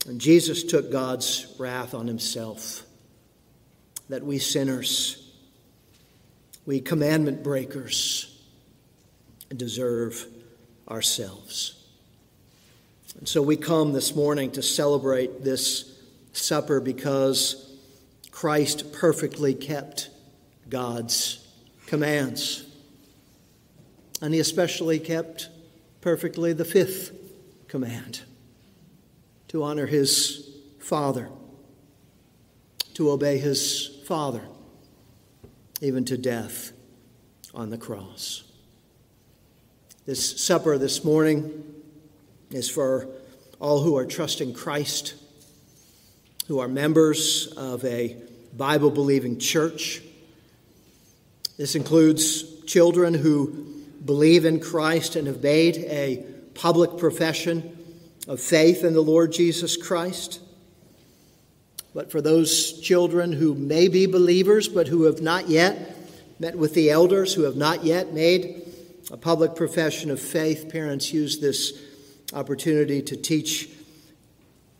And 0.06 0.20
Jesus 0.20 0.62
took 0.62 0.92
God's 0.92 1.52
wrath 1.58 1.94
on 1.94 2.06
himself 2.06 2.84
that 4.08 4.22
we 4.22 4.38
sinners, 4.38 5.28
we 6.64 6.80
commandment 6.80 7.42
breakers, 7.42 8.40
deserve 9.54 10.24
ourselves. 10.88 11.74
And 13.18 13.28
so 13.28 13.42
we 13.42 13.56
come 13.56 13.92
this 13.92 14.14
morning 14.14 14.52
to 14.52 14.62
celebrate 14.62 15.42
this 15.42 15.92
supper 16.34 16.78
because 16.78 17.76
Christ 18.30 18.92
perfectly 18.92 19.54
kept 19.54 20.08
God's 20.68 21.44
commands. 21.86 22.65
And 24.22 24.32
he 24.32 24.40
especially 24.40 24.98
kept 24.98 25.48
perfectly 26.00 26.52
the 26.52 26.64
fifth 26.64 27.12
command 27.68 28.22
to 29.48 29.62
honor 29.62 29.86
his 29.86 30.50
Father, 30.78 31.28
to 32.94 33.10
obey 33.10 33.38
his 33.38 33.98
Father, 34.06 34.42
even 35.80 36.04
to 36.04 36.16
death 36.16 36.72
on 37.54 37.70
the 37.70 37.78
cross. 37.78 38.44
This 40.06 40.40
supper 40.40 40.78
this 40.78 41.04
morning 41.04 41.64
is 42.50 42.70
for 42.70 43.08
all 43.58 43.82
who 43.82 43.96
are 43.96 44.06
trusting 44.06 44.54
Christ, 44.54 45.14
who 46.46 46.60
are 46.60 46.68
members 46.68 47.48
of 47.56 47.84
a 47.84 48.16
Bible 48.56 48.90
believing 48.90 49.38
church. 49.38 50.00
This 51.56 51.74
includes 51.74 52.64
children 52.64 53.14
who 53.14 53.75
believe 54.06 54.44
in 54.44 54.60
Christ 54.60 55.16
and 55.16 55.26
have 55.26 55.42
made 55.42 55.78
a 55.78 56.24
public 56.54 56.96
profession 56.96 57.76
of 58.28 58.40
faith 58.40 58.84
in 58.84 58.94
the 58.94 59.02
Lord 59.02 59.32
Jesus 59.32 59.76
Christ. 59.76 60.40
But 61.94 62.10
for 62.10 62.20
those 62.20 62.80
children 62.80 63.32
who 63.32 63.54
may 63.54 63.88
be 63.88 64.06
believers 64.06 64.68
but 64.68 64.88
who 64.88 65.04
have 65.04 65.20
not 65.20 65.48
yet 65.48 65.96
met 66.38 66.56
with 66.56 66.74
the 66.74 66.90
elders, 66.90 67.34
who 67.34 67.42
have 67.42 67.56
not 67.56 67.84
yet 67.84 68.12
made 68.12 68.62
a 69.10 69.16
public 69.16 69.54
profession 69.54 70.10
of 70.10 70.20
faith, 70.20 70.68
parents 70.70 71.12
use 71.12 71.38
this 71.38 71.80
opportunity 72.32 73.00
to 73.02 73.16
teach 73.16 73.70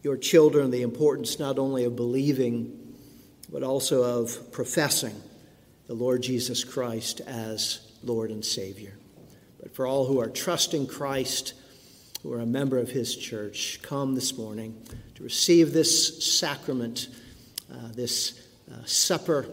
your 0.03 0.17
children 0.17 0.71
the 0.71 0.83
importance 0.83 1.39
not 1.39 1.59
only 1.59 1.85
of 1.85 1.97
believing, 1.97 2.95
but 3.51 3.63
also 3.63 4.03
of 4.03 4.53
professing 4.53 5.21
the 5.87 5.95
Lord 5.95 6.23
Jesus 6.23 6.65
Christ 6.65 7.21
as 7.21 7.81
Lord 8.03 8.31
and 8.31 8.45
Savior. 8.45 8.95
But 9.61 9.75
for 9.75 9.87
all 9.87 10.07
who 10.07 10.21
are 10.21 10.29
trusting 10.29 10.87
Christ, 10.87 11.55
who 12.23 12.33
are 12.33 12.41
a 12.41 12.47
member 12.47 12.79
of 12.79 12.91
His 12.91 13.17
church, 13.17 13.81
come 13.83 14.15
this 14.15 14.37
morning 14.37 14.81
to 15.15 15.23
receive 15.23 15.73
this 15.73 16.39
sacrament, 16.39 17.09
uh, 17.73 17.89
this 17.95 18.49
uh, 18.71 18.85
supper, 18.85 19.47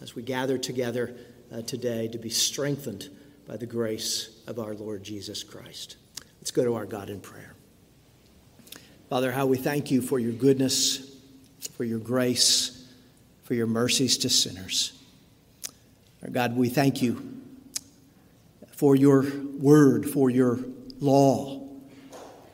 as 0.00 0.14
we 0.14 0.22
gather 0.22 0.58
together 0.58 1.14
uh, 1.52 1.62
today 1.62 2.08
to 2.08 2.18
be 2.18 2.30
strengthened 2.30 3.08
by 3.46 3.56
the 3.56 3.66
grace 3.66 4.30
of 4.46 4.58
our 4.58 4.74
Lord 4.74 5.02
Jesus 5.02 5.42
Christ. 5.42 5.96
Let's 6.40 6.50
go 6.50 6.64
to 6.64 6.74
our 6.74 6.86
God 6.86 7.10
in 7.10 7.20
prayer. 7.20 7.54
Father, 9.08 9.32
how 9.32 9.46
we 9.46 9.56
thank 9.56 9.90
you 9.90 10.00
for 10.00 10.18
your 10.18 10.32
goodness, 10.32 11.16
for 11.76 11.84
your 11.84 11.98
grace, 11.98 12.86
for 13.42 13.54
your 13.54 13.66
mercies 13.66 14.18
to 14.18 14.28
sinners. 14.28 14.92
Our 16.22 16.30
God, 16.30 16.56
we 16.56 16.68
thank 16.68 17.02
you 17.02 17.39
for 18.80 18.96
your 18.96 19.26
word, 19.58 20.08
for 20.08 20.30
your 20.30 20.58
law, 21.00 21.68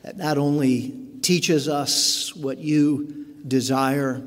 that 0.03 0.17
not 0.17 0.39
only 0.39 0.93
teaches 1.23 1.69
us 1.69 2.35
what 2.35 2.59
you 2.59 3.27
desire, 3.47 4.21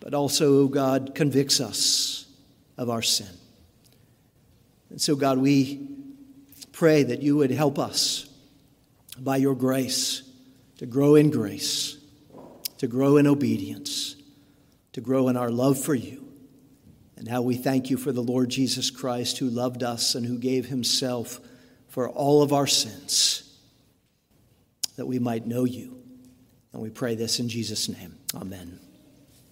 but 0.00 0.14
also, 0.14 0.68
God, 0.68 1.14
convicts 1.14 1.60
us 1.60 2.24
of 2.78 2.88
our 2.88 3.02
sin. 3.02 3.28
And 4.88 4.98
so, 4.98 5.16
God, 5.16 5.36
we 5.36 5.86
pray 6.72 7.02
that 7.02 7.20
you 7.20 7.36
would 7.36 7.50
help 7.50 7.78
us 7.78 8.26
by 9.18 9.36
your 9.36 9.54
grace 9.54 10.22
to 10.78 10.86
grow 10.86 11.14
in 11.14 11.28
grace, 11.28 11.98
to 12.78 12.86
grow 12.86 13.18
in 13.18 13.26
obedience, 13.26 14.16
to 14.94 15.02
grow 15.02 15.28
in 15.28 15.36
our 15.36 15.50
love 15.50 15.78
for 15.78 15.94
you. 15.94 16.25
And 17.26 17.34
how 17.34 17.42
we 17.42 17.56
thank 17.56 17.90
you 17.90 17.96
for 17.96 18.12
the 18.12 18.22
Lord 18.22 18.50
Jesus 18.50 18.88
Christ 18.88 19.38
who 19.38 19.50
loved 19.50 19.82
us 19.82 20.14
and 20.14 20.24
who 20.24 20.38
gave 20.38 20.66
himself 20.66 21.40
for 21.88 22.08
all 22.08 22.40
of 22.40 22.52
our 22.52 22.68
sins, 22.68 23.52
that 24.94 25.06
we 25.06 25.18
might 25.18 25.44
know 25.44 25.64
you. 25.64 26.00
And 26.72 26.80
we 26.80 26.88
pray 26.88 27.16
this 27.16 27.40
in 27.40 27.48
Jesus' 27.48 27.88
name. 27.88 28.14
Amen. 28.32 28.78